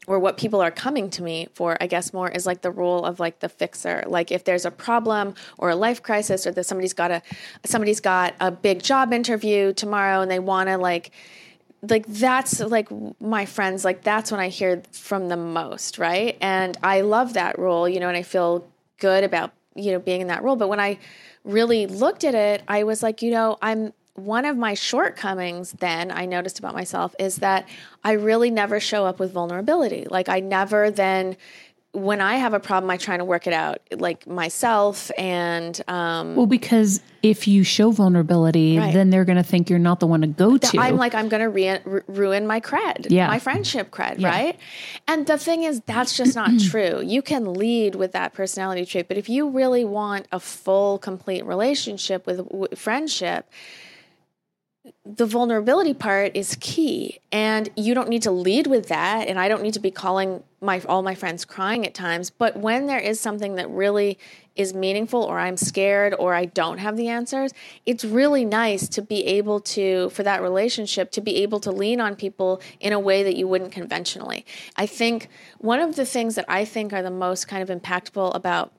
[0.06, 3.04] or what people are coming to me for i guess more is like the role
[3.04, 4.04] of like the fixer.
[4.06, 7.22] Like if there's a problem or a life crisis or that somebody's got a
[7.64, 11.10] somebody's got a big job interview tomorrow and they want to like
[11.82, 12.88] like that's like
[13.20, 16.36] my friends like that's when i hear from the most right?
[16.40, 18.66] And i love that role you know and i feel
[18.98, 20.56] good about you know being in that role.
[20.56, 20.98] But when i
[21.44, 26.10] really looked at it i was like you know i'm one of my shortcomings then
[26.10, 27.68] I noticed about myself is that
[28.04, 30.06] I really never show up with vulnerability.
[30.08, 31.36] Like I never then
[31.92, 36.34] when I have a problem, I try to work it out like myself and um
[36.34, 38.92] Well, because if you show vulnerability, Right.
[38.92, 40.78] then they're going to think you're not the one to go to.
[40.78, 43.28] I'm like, I'm going to re- ru- ruin my cred, Yeah.
[43.28, 44.28] my friendship cred, Yeah.
[44.28, 44.58] right?
[45.08, 47.00] And the thing is, that's just not true.
[47.02, 51.46] You can lead with that personality trait, but if you really want a full, complete
[51.46, 53.48] relationship with, with friendship,
[55.06, 59.48] the vulnerability part is key and you don't need to lead with that and i
[59.48, 62.98] don't need to be calling my all my friends crying at times but when there
[62.98, 64.18] is something that really
[64.56, 67.52] is meaningful or i'm scared or i don't have the answers
[67.86, 71.98] it's really nice to be able to for that relationship to be able to lean
[71.98, 74.44] on people in a way that you wouldn't conventionally.
[74.76, 75.28] I think
[75.58, 78.70] one of the things that i think are the most kind of impactful about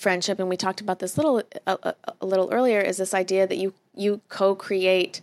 [0.00, 3.58] friendship and we talked about this little a, a, little earlier is this idea that
[3.58, 5.20] you you co-create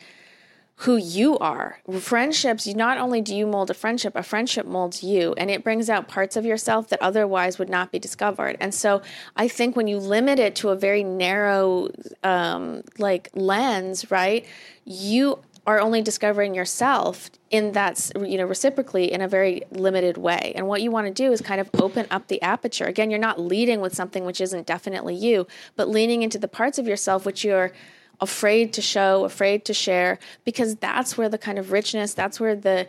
[0.81, 1.79] who you are.
[1.99, 5.63] Friendships, you not only do you mold a friendship, a friendship molds you and it
[5.63, 8.55] brings out parts of yourself that otherwise would not be discovered.
[8.59, 9.01] And so
[9.35, 11.89] I think when you limit it to a very narrow
[12.21, 14.45] um, like lens, right?
[14.85, 20.53] You are only discovering yourself in that you know reciprocally in a very limited way.
[20.55, 22.85] And what you want to do is kind of open up the aperture.
[22.85, 25.45] Again you're not leading with something which isn't definitely you
[25.75, 27.73] but leaning into the parts of yourself which you're
[28.19, 32.55] afraid to show afraid to share because that's where the kind of richness that's where
[32.55, 32.87] the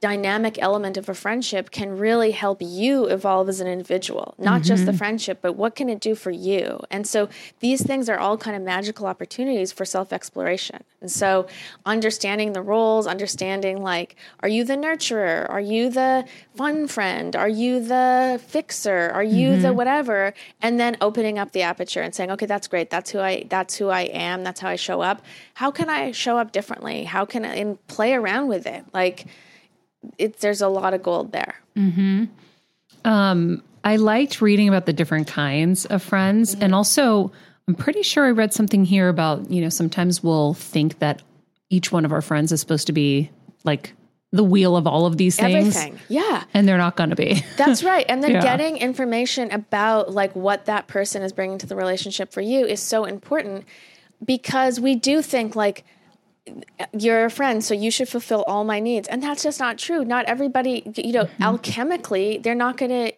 [0.00, 4.62] dynamic element of a friendship can really help you evolve as an individual, not mm-hmm.
[4.62, 4.98] just the mm-hmm.
[4.98, 6.80] friendship, but what can it do for you?
[6.90, 7.28] And so
[7.60, 10.84] these things are all kind of magical opportunities for self exploration.
[11.02, 11.46] And so
[11.84, 15.48] understanding the roles, understanding like, are you the nurturer?
[15.50, 16.24] Are you the
[16.54, 17.36] fun friend?
[17.36, 19.10] Are you the fixer?
[19.12, 19.62] Are you mm-hmm.
[19.62, 20.32] the whatever?
[20.62, 22.88] And then opening up the aperture and saying, okay, that's great.
[22.88, 24.44] That's who I, that's who I am.
[24.44, 25.22] That's how I show up.
[25.54, 27.04] How can I show up differently?
[27.04, 28.84] How can I and play around with it?
[28.94, 29.26] Like,
[30.18, 31.56] it's there's a lot of gold there.
[31.76, 32.24] Mm-hmm.
[33.04, 36.64] Um, I liked reading about the different kinds of friends, mm-hmm.
[36.64, 37.32] and also
[37.68, 41.22] I'm pretty sure I read something here about you know sometimes we'll think that
[41.70, 43.30] each one of our friends is supposed to be
[43.64, 43.94] like
[44.32, 45.76] the wheel of all of these things.
[45.76, 45.98] Everything.
[46.08, 46.44] Yeah.
[46.54, 47.44] And they're not going to be.
[47.56, 48.06] That's right.
[48.08, 48.42] And then yeah.
[48.42, 52.80] getting information about like what that person is bringing to the relationship for you is
[52.80, 53.64] so important
[54.24, 55.84] because we do think like
[56.92, 59.08] you're a friend, so you should fulfill all my needs.
[59.08, 60.04] And that's just not true.
[60.04, 61.42] Not everybody, you know, mm-hmm.
[61.42, 63.12] alchemically, they're not going to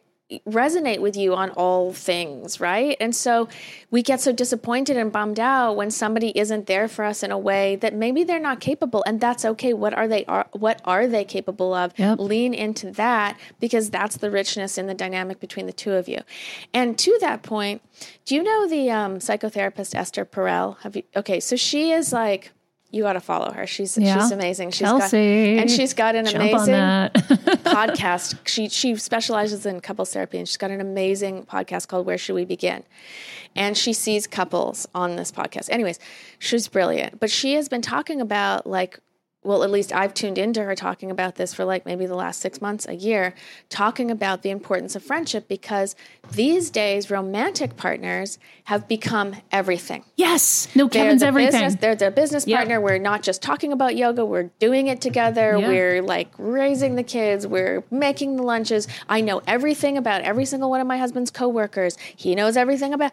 [0.46, 2.96] resonate with you on all things, right?
[3.00, 3.48] And so
[3.90, 7.38] we get so disappointed and bummed out when somebody isn't there for us in a
[7.38, 9.72] way that maybe they're not capable and that's okay.
[9.72, 11.92] What are they are what are they capable of?
[11.98, 12.18] Yep.
[12.20, 16.20] Lean into that because that's the richness in the dynamic between the two of you.
[16.72, 17.82] And to that point,
[18.24, 20.78] do you know the um, psychotherapist Esther Perel?
[20.80, 22.52] Have you okay, so she is like
[22.92, 23.66] you got to follow her.
[23.66, 24.20] She's yeah.
[24.20, 24.70] she's amazing.
[24.70, 26.74] She's Chelsea, got, and she's got an amazing
[27.64, 28.36] podcast.
[28.46, 32.34] She she specializes in couples therapy, and she's got an amazing podcast called Where Should
[32.34, 32.84] We Begin.
[33.56, 35.70] And she sees couples on this podcast.
[35.70, 35.98] Anyways,
[36.38, 37.18] she's brilliant.
[37.18, 39.00] But she has been talking about like
[39.44, 42.40] well, at least I've tuned into her talking about this for like maybe the last
[42.40, 43.34] six months, a year,
[43.68, 45.96] talking about the importance of friendship because
[46.30, 50.04] these days romantic partners have become everything.
[50.16, 50.68] Yes.
[50.76, 51.60] No, Kevin's the everything.
[51.60, 52.58] Business, they're the business yep.
[52.58, 52.80] partner.
[52.80, 55.56] We're not just talking about yoga, we're doing it together.
[55.58, 55.68] Yep.
[55.68, 58.86] We're like raising the kids, we're making the lunches.
[59.08, 61.98] I know everything about every single one of my husband's coworkers.
[62.14, 63.12] He knows everything about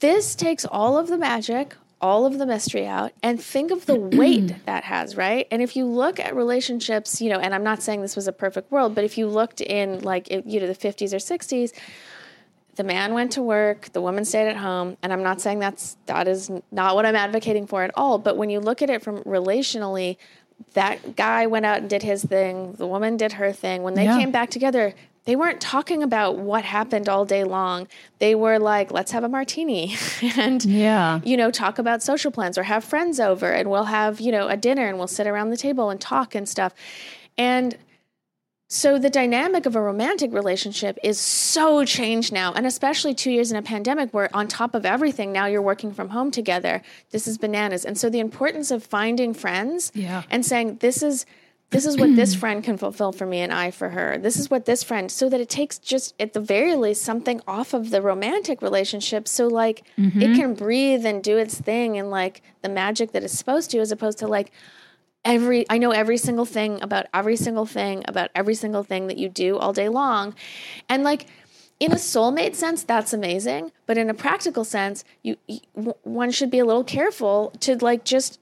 [0.00, 3.96] this takes all of the magic, all of the mystery out and think of the
[4.18, 5.46] weight that has, right?
[5.50, 8.32] And if you look at relationships, you know, and I'm not saying this was a
[8.32, 11.72] perfect world, but if you looked in like, you know, the 50s or 60s,
[12.76, 15.96] the man went to work, the woman stayed at home, and I'm not saying that's
[16.06, 19.02] that is not what I'm advocating for at all, but when you look at it
[19.02, 20.16] from relationally,
[20.74, 23.82] that guy went out and did his thing, the woman did her thing.
[23.82, 24.16] When they yeah.
[24.16, 24.94] came back together,
[25.28, 27.86] they weren't talking about what happened all day long.
[28.18, 29.94] They were like, let's have a martini
[30.38, 31.20] and, yeah.
[31.22, 34.48] you know, talk about social plans or have friends over and we'll have, you know,
[34.48, 36.72] a dinner and we'll sit around the table and talk and stuff.
[37.36, 37.76] And
[38.68, 43.50] so the dynamic of a romantic relationship is so changed now, and especially two years
[43.50, 46.80] in a pandemic where on top of everything, now you're working from home together.
[47.10, 47.84] This is bananas.
[47.84, 50.22] And so the importance of finding friends yeah.
[50.30, 51.26] and saying, this is
[51.70, 54.18] this is what this friend can fulfill for me and I for her.
[54.18, 57.40] This is what this friend, so that it takes just at the very least something
[57.46, 59.28] off of the romantic relationship.
[59.28, 60.20] So, like, mm-hmm.
[60.20, 63.78] it can breathe and do its thing and like the magic that it's supposed to,
[63.80, 64.50] as opposed to like,
[65.24, 69.18] every, I know every single thing about every single thing about every single thing that
[69.18, 70.34] you do all day long.
[70.88, 71.26] And like,
[71.80, 73.72] in a soulmate sense, that's amazing.
[73.86, 75.60] But in a practical sense, you, you
[76.02, 78.40] one should be a little careful to like just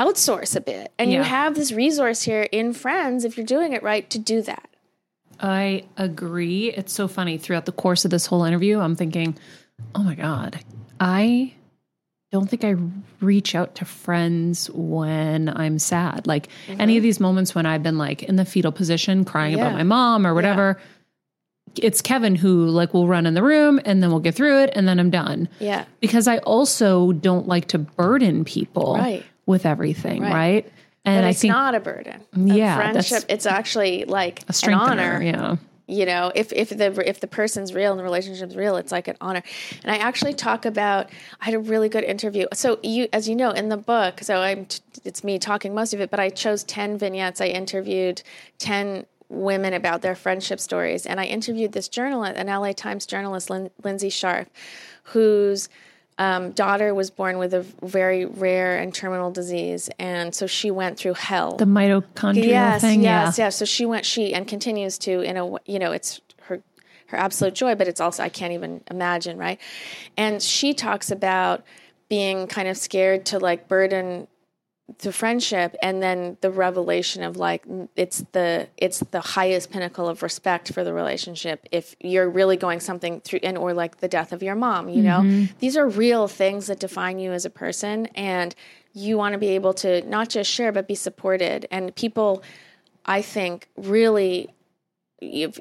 [0.00, 0.92] outsource a bit.
[0.98, 1.18] And yeah.
[1.18, 4.68] you have this resource here in friends, if you're doing it right, to do that.
[5.38, 6.72] I agree.
[6.72, 7.38] It's so funny.
[7.38, 9.36] Throughout the course of this whole interview, I'm thinking,
[9.94, 10.60] oh my God,
[10.98, 11.54] I
[12.32, 12.76] don't think I
[13.20, 16.26] reach out to friends when I'm sad.
[16.26, 16.80] Like mm-hmm.
[16.80, 19.66] any of these moments when I've been like in the fetal position crying yeah.
[19.66, 20.78] about my mom or whatever.
[20.78, 20.84] Yeah.
[21.86, 24.70] It's Kevin who like will run in the room and then we'll get through it
[24.74, 25.48] and then I'm done.
[25.58, 25.84] Yeah.
[26.00, 28.94] Because I also don't like to burden people.
[28.96, 30.32] Right with everything, right?
[30.32, 30.72] right?
[31.04, 32.22] And but I think it's not a burden.
[32.34, 33.24] Yeah, friendship.
[33.28, 35.22] It's actually like a an honor.
[35.22, 35.56] Yeah.
[35.86, 39.08] You know, if if the if the person's real and the relationship's real, it's like
[39.08, 39.42] an honor.
[39.82, 41.10] And I actually talk about.
[41.40, 42.46] I had a really good interview.
[42.52, 44.68] So you, as you know, in the book, so I'm.
[45.04, 47.40] It's me talking most of it, but I chose ten vignettes.
[47.40, 48.22] I interviewed
[48.58, 51.06] ten women about their friendship stories.
[51.06, 54.48] And I interviewed this journalist, an LA Times journalist, Lin- Lindsay Sharp,
[55.04, 55.68] whose
[56.20, 60.98] um, daughter was born with a very rare and terminal disease, and so she went
[60.98, 61.56] through hell.
[61.56, 63.00] The mitochondrial yes, thing.
[63.00, 63.46] yes, yeah.
[63.46, 63.56] yes.
[63.56, 66.60] So she went, she and continues to in a you know it's her
[67.06, 69.58] her absolute joy, but it's also I can't even imagine, right?
[70.18, 71.64] And she talks about
[72.10, 74.28] being kind of scared to like burden
[74.98, 77.64] the friendship and then the revelation of like
[77.96, 82.80] it's the it's the highest pinnacle of respect for the relationship if you're really going
[82.80, 85.20] something through and or like the death of your mom you know?
[85.20, 85.54] Mm-hmm.
[85.58, 88.54] These are real things that define you as a person and
[88.92, 91.66] you want to be able to not just share but be supported.
[91.70, 92.42] And people
[93.06, 94.50] i think really
[95.20, 95.58] if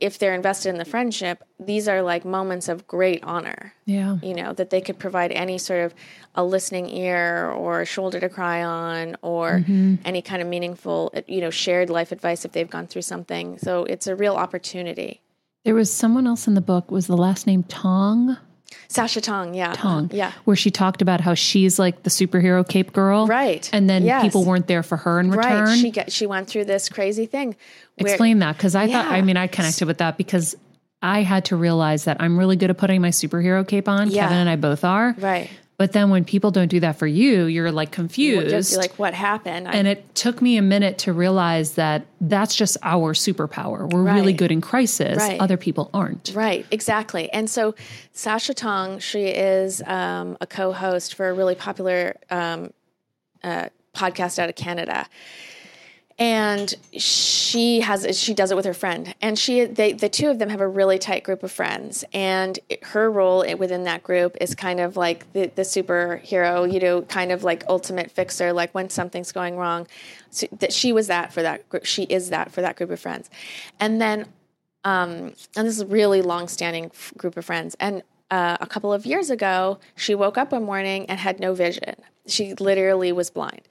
[0.00, 4.18] if they're invested in the friendship these are like moments of great honor Yeah.
[4.22, 5.94] you know that they could provide any sort of
[6.34, 9.96] a listening ear or a shoulder to cry on or mm-hmm.
[10.04, 13.84] any kind of meaningful you know shared life advice if they've gone through something so
[13.84, 15.20] it's a real opportunity
[15.64, 16.90] There was someone else in the book.
[16.92, 18.36] Was the last name Tong?
[18.88, 20.10] Sasha tong yeah Tong.
[20.12, 23.26] yeah Where she talked about how she's like the superhero cape girl.
[23.26, 23.68] Right.
[23.72, 24.22] And then Yes.
[24.22, 25.64] people weren't there for her in return.
[25.66, 27.56] right she get she went through this crazy thing
[27.98, 30.54] where- Explain that because I thought, I mean, I connected with that because
[31.02, 34.10] I had to realize that I'm really good at putting my superhero cape on.
[34.10, 34.22] Yeah.
[34.24, 35.14] Kevin and I both are.
[35.18, 38.48] right But then when people don't do that for you, you're like confused.
[38.48, 42.54] just be like what happened and it took me a minute to realize that that's
[42.54, 43.90] just our superpower.
[43.90, 45.18] We're really good in crisis.
[45.18, 45.38] Right.
[45.38, 46.32] Other people aren't.
[46.34, 47.30] Right, exactly.
[47.32, 47.74] And so
[48.12, 52.72] Sasha Tong, she is um, a co-host for a really popular um,
[53.44, 55.06] uh, podcast out of Canada.
[56.18, 60.38] And she has she does it with her friend, and she they the two of
[60.38, 64.54] them have a really tight group of friends, and her role within that group is
[64.54, 68.54] kind of like the the superhero, you know, kind of like ultimate fixer.
[68.54, 69.86] Like when something's going wrong,
[70.30, 71.84] so that she was that for that group.
[71.84, 73.28] She is that for that group of friends,
[73.78, 74.26] and then
[74.84, 77.76] um, and this is a really long-standing f- group of friends.
[77.80, 81.54] And uh, a couple of years ago, she woke up one morning and had no
[81.54, 81.94] vision.
[82.26, 83.62] She literally was blind,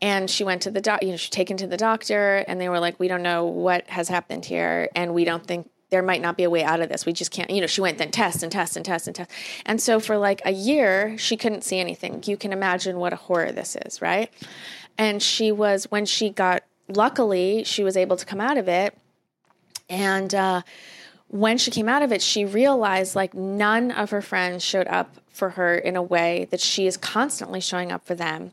[0.00, 1.02] and she went to the doc.
[1.02, 3.88] You know, she taken to the doctor, and they were like, "We don't know what
[3.88, 6.88] has happened here, and we don't think." There might not be a way out of
[6.88, 7.04] this.
[7.04, 7.66] We just can't, you know.
[7.66, 9.30] She went then test and test and test and test,
[9.66, 12.22] and so for like a year, she couldn't see anything.
[12.24, 14.30] You can imagine what a horror this is, right?
[14.96, 18.96] And she was when she got, luckily, she was able to come out of it,
[19.90, 20.62] and uh,
[21.32, 25.16] when she came out of it, she realized like none of her friends showed up
[25.30, 28.52] for her in a way that she is constantly showing up for them.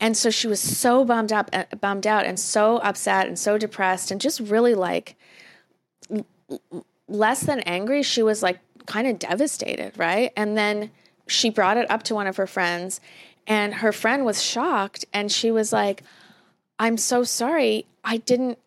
[0.00, 3.56] And so she was so bummed up, uh, bummed out, and so upset, and so
[3.56, 5.14] depressed, and just really like
[7.06, 8.02] less than angry.
[8.02, 10.32] She was like kind of devastated, right?
[10.36, 10.90] And then
[11.28, 13.00] she brought it up to one of her friends,
[13.46, 16.02] and her friend was shocked, and she was like,
[16.80, 17.86] "I'm so sorry.
[18.02, 18.58] I didn't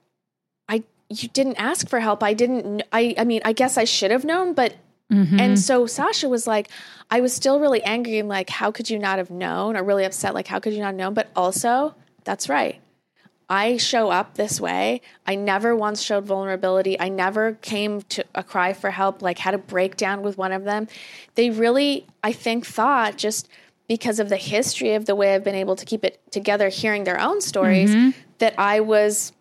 [1.12, 2.24] you didn't ask for help.
[2.24, 4.76] I didn't I I mean, I guess I should have known, but
[5.12, 5.40] mm-hmm.
[5.40, 6.70] and so Sasha was like,
[7.10, 9.76] I was still really angry and like, how could you not have known?
[9.76, 11.14] Or really upset, like, how could you not have known?
[11.14, 12.82] But also, that's right.
[13.52, 15.02] I show up this way.
[15.28, 16.98] I never once showed vulnerability.
[16.98, 20.64] I never came to a cry for help, like had a breakdown with one of
[20.64, 20.88] them.
[21.36, 23.50] They really, I think, thought just
[23.90, 27.04] because of the history of the way I've been able to keep it together, hearing
[27.04, 28.18] their own stories, mm-hmm.
[28.38, 29.34] that I was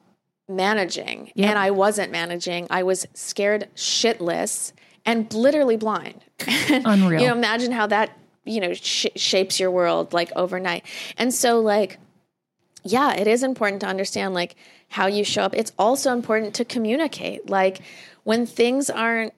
[0.51, 2.67] managing and I wasn't managing.
[2.71, 4.73] I was scared shitless
[5.05, 6.25] and literally blind.
[6.71, 7.21] Unreal.
[7.21, 10.85] you know, imagine how that, you know, sh- shapes your world like overnight.
[11.17, 11.99] And so like
[12.83, 14.57] yeah, it is important to understand like
[14.89, 15.55] how you show up.
[15.55, 17.49] It's also important to communicate.
[17.49, 17.81] Like
[18.25, 19.35] when things aren't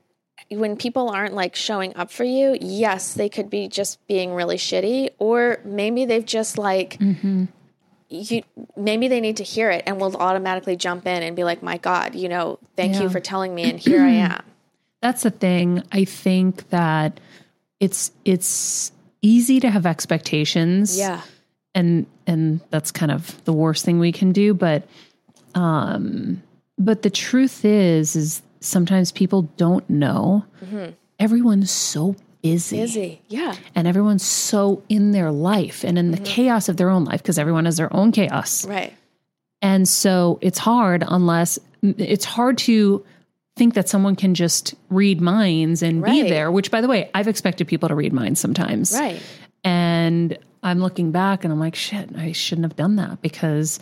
[0.51, 4.57] when people aren't like showing up for you, yes, they could be just being really
[4.57, 7.45] shitty or maybe they've just like mm-hmm.
[8.13, 8.43] You
[8.77, 11.79] maybe they need to hear it and will automatically jump in and be like, "My
[11.79, 13.03] god, you know, thank Yeah.
[13.03, 14.43] you for telling me and here I am."
[15.01, 15.83] That's the thing.
[15.91, 17.19] I think that
[17.81, 20.97] it's it's easy to have expectations.
[20.99, 21.23] Yeah.
[21.75, 24.87] and and that's kind of the worst thing we can do but
[25.55, 26.43] um
[26.79, 30.45] but the truth is is sometimes people don't know
[31.19, 33.23] everyone's so busy, Busy.
[33.29, 33.55] Yeah.
[33.75, 36.25] and everyone's so in their life and in the mm-hmm.
[36.25, 38.93] chaos of their own life because everyone has their own chaos Right.
[39.61, 43.05] and so it's hard unless it's hard to
[43.57, 47.29] think that someone can just read minds and be there which by the way i've
[47.29, 49.23] expected people to read minds sometimes Right.
[49.63, 53.81] and I'm looking back and I'm like, shit, I shouldn't have done that because,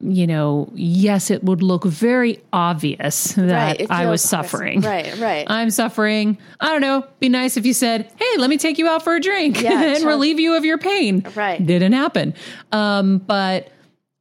[0.00, 3.90] you know, yes, it would look very obvious that Right.
[3.90, 4.80] I was suffering.
[4.80, 5.44] Right, right.
[5.48, 6.38] I'm suffering.
[6.60, 7.04] I don't know.
[7.18, 9.82] Be nice if you said, "Hey, let me take you out for a drink Yeah,
[9.82, 10.08] and sure.
[10.08, 11.64] relieve you of your pain." Right.
[11.64, 12.34] Didn't happen.
[12.70, 13.72] Um, but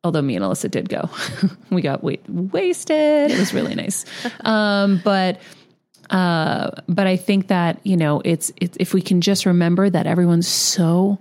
[0.04, 1.10] although me and Alyssa did go.
[1.70, 3.30] we got wa- wasted.
[3.32, 4.04] It was really nice.
[4.42, 5.40] Um, but
[6.10, 10.08] uh, but I think that you know it's, it's if we can just remember that
[10.08, 11.20] everyone's so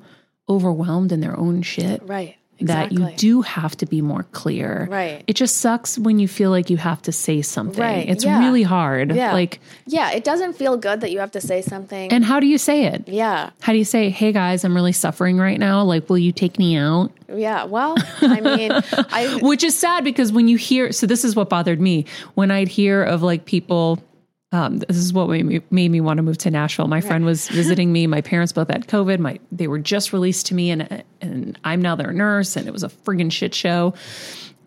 [0.48, 2.36] overwhelmed in their own shit, Right.
[2.60, 4.88] That you do have to be more clear.
[4.90, 5.22] Right.
[5.26, 7.82] It just sucks when you feel like you have to say something.
[7.82, 8.38] Right, It's yeah.
[8.38, 9.14] really hard.
[9.14, 9.32] Yeah.
[9.32, 12.10] Like, Yeah, it doesn't feel good that you have to say something.
[12.12, 13.08] and how do you say it?
[13.08, 13.50] yeah.
[13.60, 15.82] How do you say, "Hey guys, I'm really suffering right now.
[15.82, 17.64] Like, will you take me out?" Yeah.
[17.64, 18.72] Well, I mean,
[19.10, 22.50] I Which is sad because when you hear, so this is what bothered me when
[22.50, 23.98] I'd hear of like people.
[24.56, 26.88] Um, this is what made me, made me want to move to Nashville.
[26.88, 28.06] My friend was visiting me.
[28.06, 29.18] My parents both had COVID.
[29.18, 32.72] My they were just released to me, and and I'm now their nurse, and it
[32.72, 33.92] was a friggin' shit show.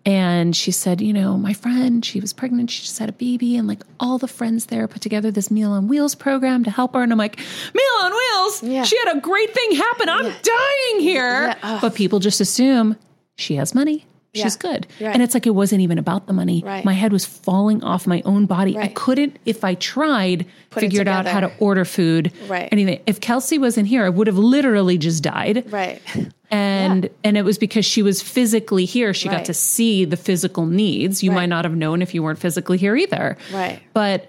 [0.06, 2.70] And she said, you know, my friend, she was pregnant.
[2.70, 5.72] She just had a baby, and like all the friends there put together this Meal
[5.72, 7.02] on Wheels program to help her.
[7.02, 7.38] And I'm like,
[7.74, 8.62] Meal on Wheels?
[8.62, 8.84] Yeah.
[8.84, 10.08] She had a great thing happen.
[10.08, 11.48] I'm dying here.
[11.48, 11.78] Yeah.
[11.82, 12.96] But people just assume
[13.36, 14.06] she has money.
[14.34, 14.72] She's Yeah.
[14.72, 14.86] good.
[15.00, 15.12] Right.
[15.12, 16.62] And it's like it wasn't even about the money.
[16.64, 16.84] Right.
[16.84, 18.78] My head was falling off my own body.
[18.78, 22.30] I couldn't, if I tried, Put figured out how to order food.
[22.46, 22.68] Right.
[22.70, 23.00] Anything.
[23.06, 25.64] If Kelsey wasn't here, I would have literally just died.
[25.72, 26.00] right.
[26.52, 29.14] And and it was because she was physically here.
[29.14, 31.22] She got to see the physical needs.
[31.22, 31.36] You Right.
[31.36, 33.36] might not have known if you weren't physically here either.
[33.54, 33.78] Right.
[33.94, 34.26] But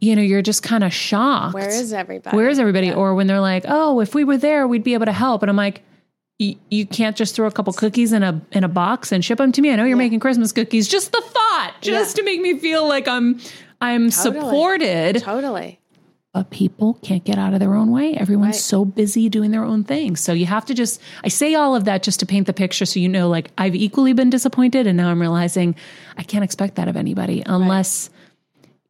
[0.00, 1.54] you know, you're just kind of shocked.
[1.54, 2.36] Where is everybody?
[2.36, 2.92] Where is everybody?
[2.92, 5.48] Or when they're like, "Oh, if we were there, we'd be able to help," and
[5.50, 5.82] I'm like,
[6.40, 9.38] "Y- "You can't just throw a couple cookies in a in a box and ship
[9.38, 9.70] them to me.
[9.70, 10.88] I know you're making Christmas cookies.
[10.88, 12.20] Just the thought, just Yeah.
[12.20, 13.38] to make me feel like I'm
[13.80, 14.40] I'm Totally.
[14.40, 15.78] supported." Totally.
[16.34, 18.14] But people can't get out of their own way.
[18.14, 18.62] Everyone's Right.
[18.62, 20.16] so busy doing their own thing.
[20.16, 22.86] So you have to just, I say all of that just to paint the picture
[22.86, 24.86] so you know, like, I've equally been disappointed.
[24.86, 25.74] And now I'm realizing
[26.16, 28.08] I can't expect that of anybody unless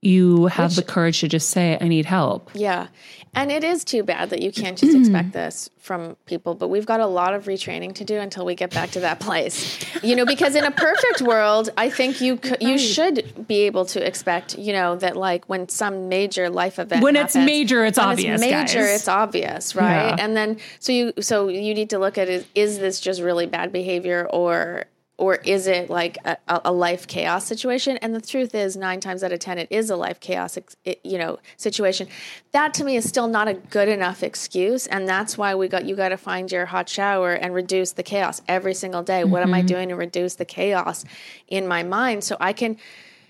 [0.03, 2.51] you have the courage to just say, I need help.
[2.55, 2.89] Yeah.
[3.35, 6.85] And it is too bad that you can't just expect this from people, but we've
[6.85, 9.79] got a lot of retraining to do until we get back to that place.
[10.03, 13.85] You know, because in a perfect world, I think you c- you should be able
[13.87, 17.97] to expect, you know, that like when some major life event When it's major, it's
[17.99, 18.97] when obvious, It's major, guys.
[18.97, 20.09] it's obvious, right?
[20.09, 20.17] Yeah.
[20.19, 23.47] And then so you so you need to look at it is this just really
[23.47, 24.85] bad behavior or
[25.23, 27.97] or is it like a, a life chaos situation?
[27.99, 30.59] And the truth is, nine times out of ten, it is a life chaos,
[31.05, 32.09] you know, situation.
[32.51, 35.85] That to me is still not a good enough excuse, and that's why we got
[35.85, 39.23] you got to find your hot shower and reduce the chaos every single day.
[39.23, 39.67] What am I mm-hmm.
[39.69, 41.05] doing to reduce the chaos
[41.47, 42.77] in my mind so I can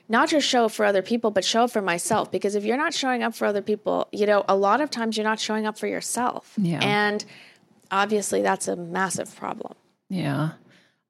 [0.08, 2.30] not just show up for other people, but show up for myself.
[2.30, 5.18] Because if you're not showing up for other people, you know, a lot of times
[5.18, 6.80] you're not showing up for yourself, Yeah.
[6.82, 7.22] and
[7.90, 9.74] obviously that's a massive problem.
[10.08, 10.52] Yeah.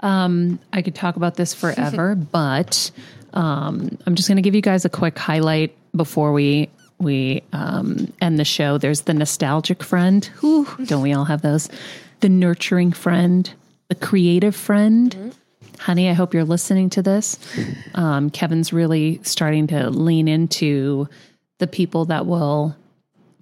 [0.03, 2.91] Um, I could talk about this forever, but
[3.33, 6.69] um, I'm just going to give you guys a quick highlight before we
[6.99, 8.79] we um, end the show.
[8.79, 10.25] There's the nostalgic friend.
[10.41, 11.69] Whew, don't we all have those?
[12.21, 13.53] The nurturing friend,
[13.89, 15.35] the creative friend.
[15.81, 17.39] Honey, I hope you're listening to this.
[17.95, 21.09] Um, Kevin's really starting to lean into
[21.59, 22.77] the people that will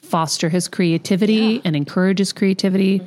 [0.01, 3.03] foster his creativity and encourage his creativity.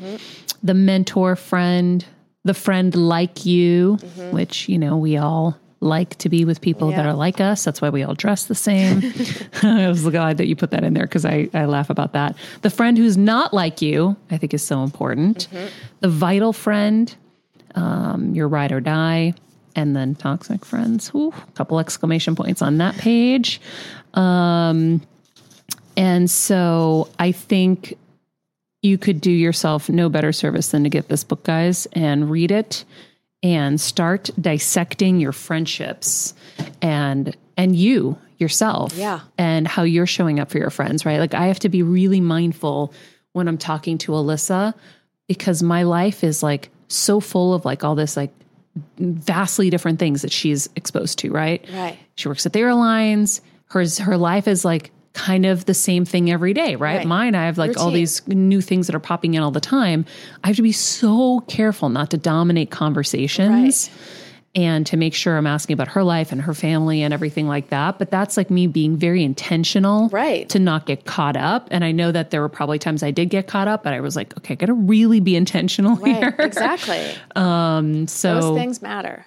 [0.62, 2.06] The mentor friend,
[2.44, 3.96] the friend like you,
[4.32, 7.64] which, you know, we all like to be with people that are like us.
[7.64, 9.14] That's why we all dress the same.
[9.64, 12.36] I was glad that you put that in there because I, I laugh about that.
[12.62, 15.48] The friend who's not like you, I think is so important.
[16.00, 17.14] The vital friend,
[17.76, 19.34] um, your ride or die,
[19.76, 21.12] and then toxic friends.
[21.16, 23.60] Ooh, a couple exclamation points on that page.
[24.14, 25.02] Um,
[25.98, 27.98] and so I think
[28.84, 32.52] you could do yourself no better service than to get this book, guys, and read
[32.52, 32.86] it
[33.42, 36.34] and start dissecting your friendships
[36.82, 39.22] and and you yourself Yeah.
[39.38, 42.20] and how you're showing up for your friends right like i have to be really
[42.22, 42.94] mindful
[43.34, 44.74] when i'm talking to alyssa
[45.28, 48.32] because my life is like so full of like all this like
[48.98, 51.98] vastly different things that she's exposed to right Right.
[52.16, 53.42] she works at the airlines.
[53.68, 56.98] Hers her life is like kind of the same thing every day, right?
[56.98, 57.08] Right.
[57.08, 60.06] Mine, I have like all these new things that are popping in all the time.
[60.44, 63.90] I have to be so careful not to dominate conversations
[64.56, 67.70] and to make sure I'm asking about her life and her family and everything like
[67.70, 67.98] that.
[67.98, 70.48] But that's like me being very intentional Right.
[70.50, 71.68] to not get caught up.
[71.72, 74.00] And I know that there were probably times I did get caught up, but I
[74.00, 76.18] was like, okay, I gotta really be intentional Right.
[76.18, 76.36] here.
[76.40, 77.04] Exactly.
[77.36, 79.26] Um, so Those things matter.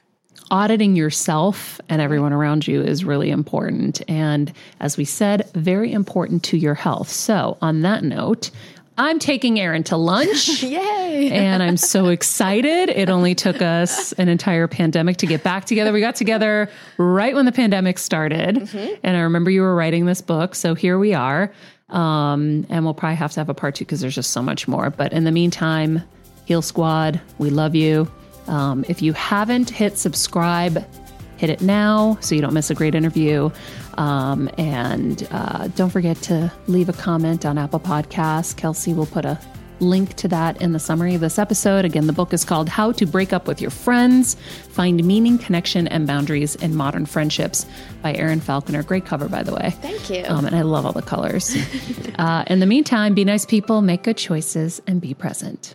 [0.50, 4.02] Auditing yourself and everyone around you is really important.
[4.08, 7.08] And as we said, very important to your health.
[7.08, 8.50] So, on that note,
[8.98, 10.62] I'm taking Erin to lunch.
[10.62, 11.30] Yay.
[11.30, 12.88] and I'm so excited.
[12.88, 15.92] It only took us an entire pandemic to get back together.
[15.92, 18.68] We got together right when the pandemic started.
[19.02, 20.54] And I remember you were writing this book.
[20.54, 21.52] So here we are.
[21.90, 24.66] Um, and we'll probably have to have a part two because there's just so much
[24.66, 24.90] more.
[24.90, 26.02] But in the meantime,
[26.46, 28.10] Heal Squad, we love you.
[28.48, 30.84] Um, if you haven't hit subscribe,
[31.36, 33.50] hit it now so you don't miss a great interview.
[33.94, 38.56] Um, and uh, don't forget to leave a comment on Apple Podcasts.
[38.56, 39.38] Kelsey will put a
[39.80, 41.84] link to that in the summary of this episode.
[41.84, 44.34] Again, the book is called How to Break Up with Your Friends
[44.70, 47.66] Find Meaning, Connection, and Boundaries in Modern Friendships
[48.02, 48.82] by Erin Falconer.
[48.82, 49.70] Great cover, by the way.
[49.82, 50.24] Thank you.
[50.26, 51.54] Um, and I love all the colors.
[52.18, 55.74] uh, in the meantime, be nice people, make good choices, and be present.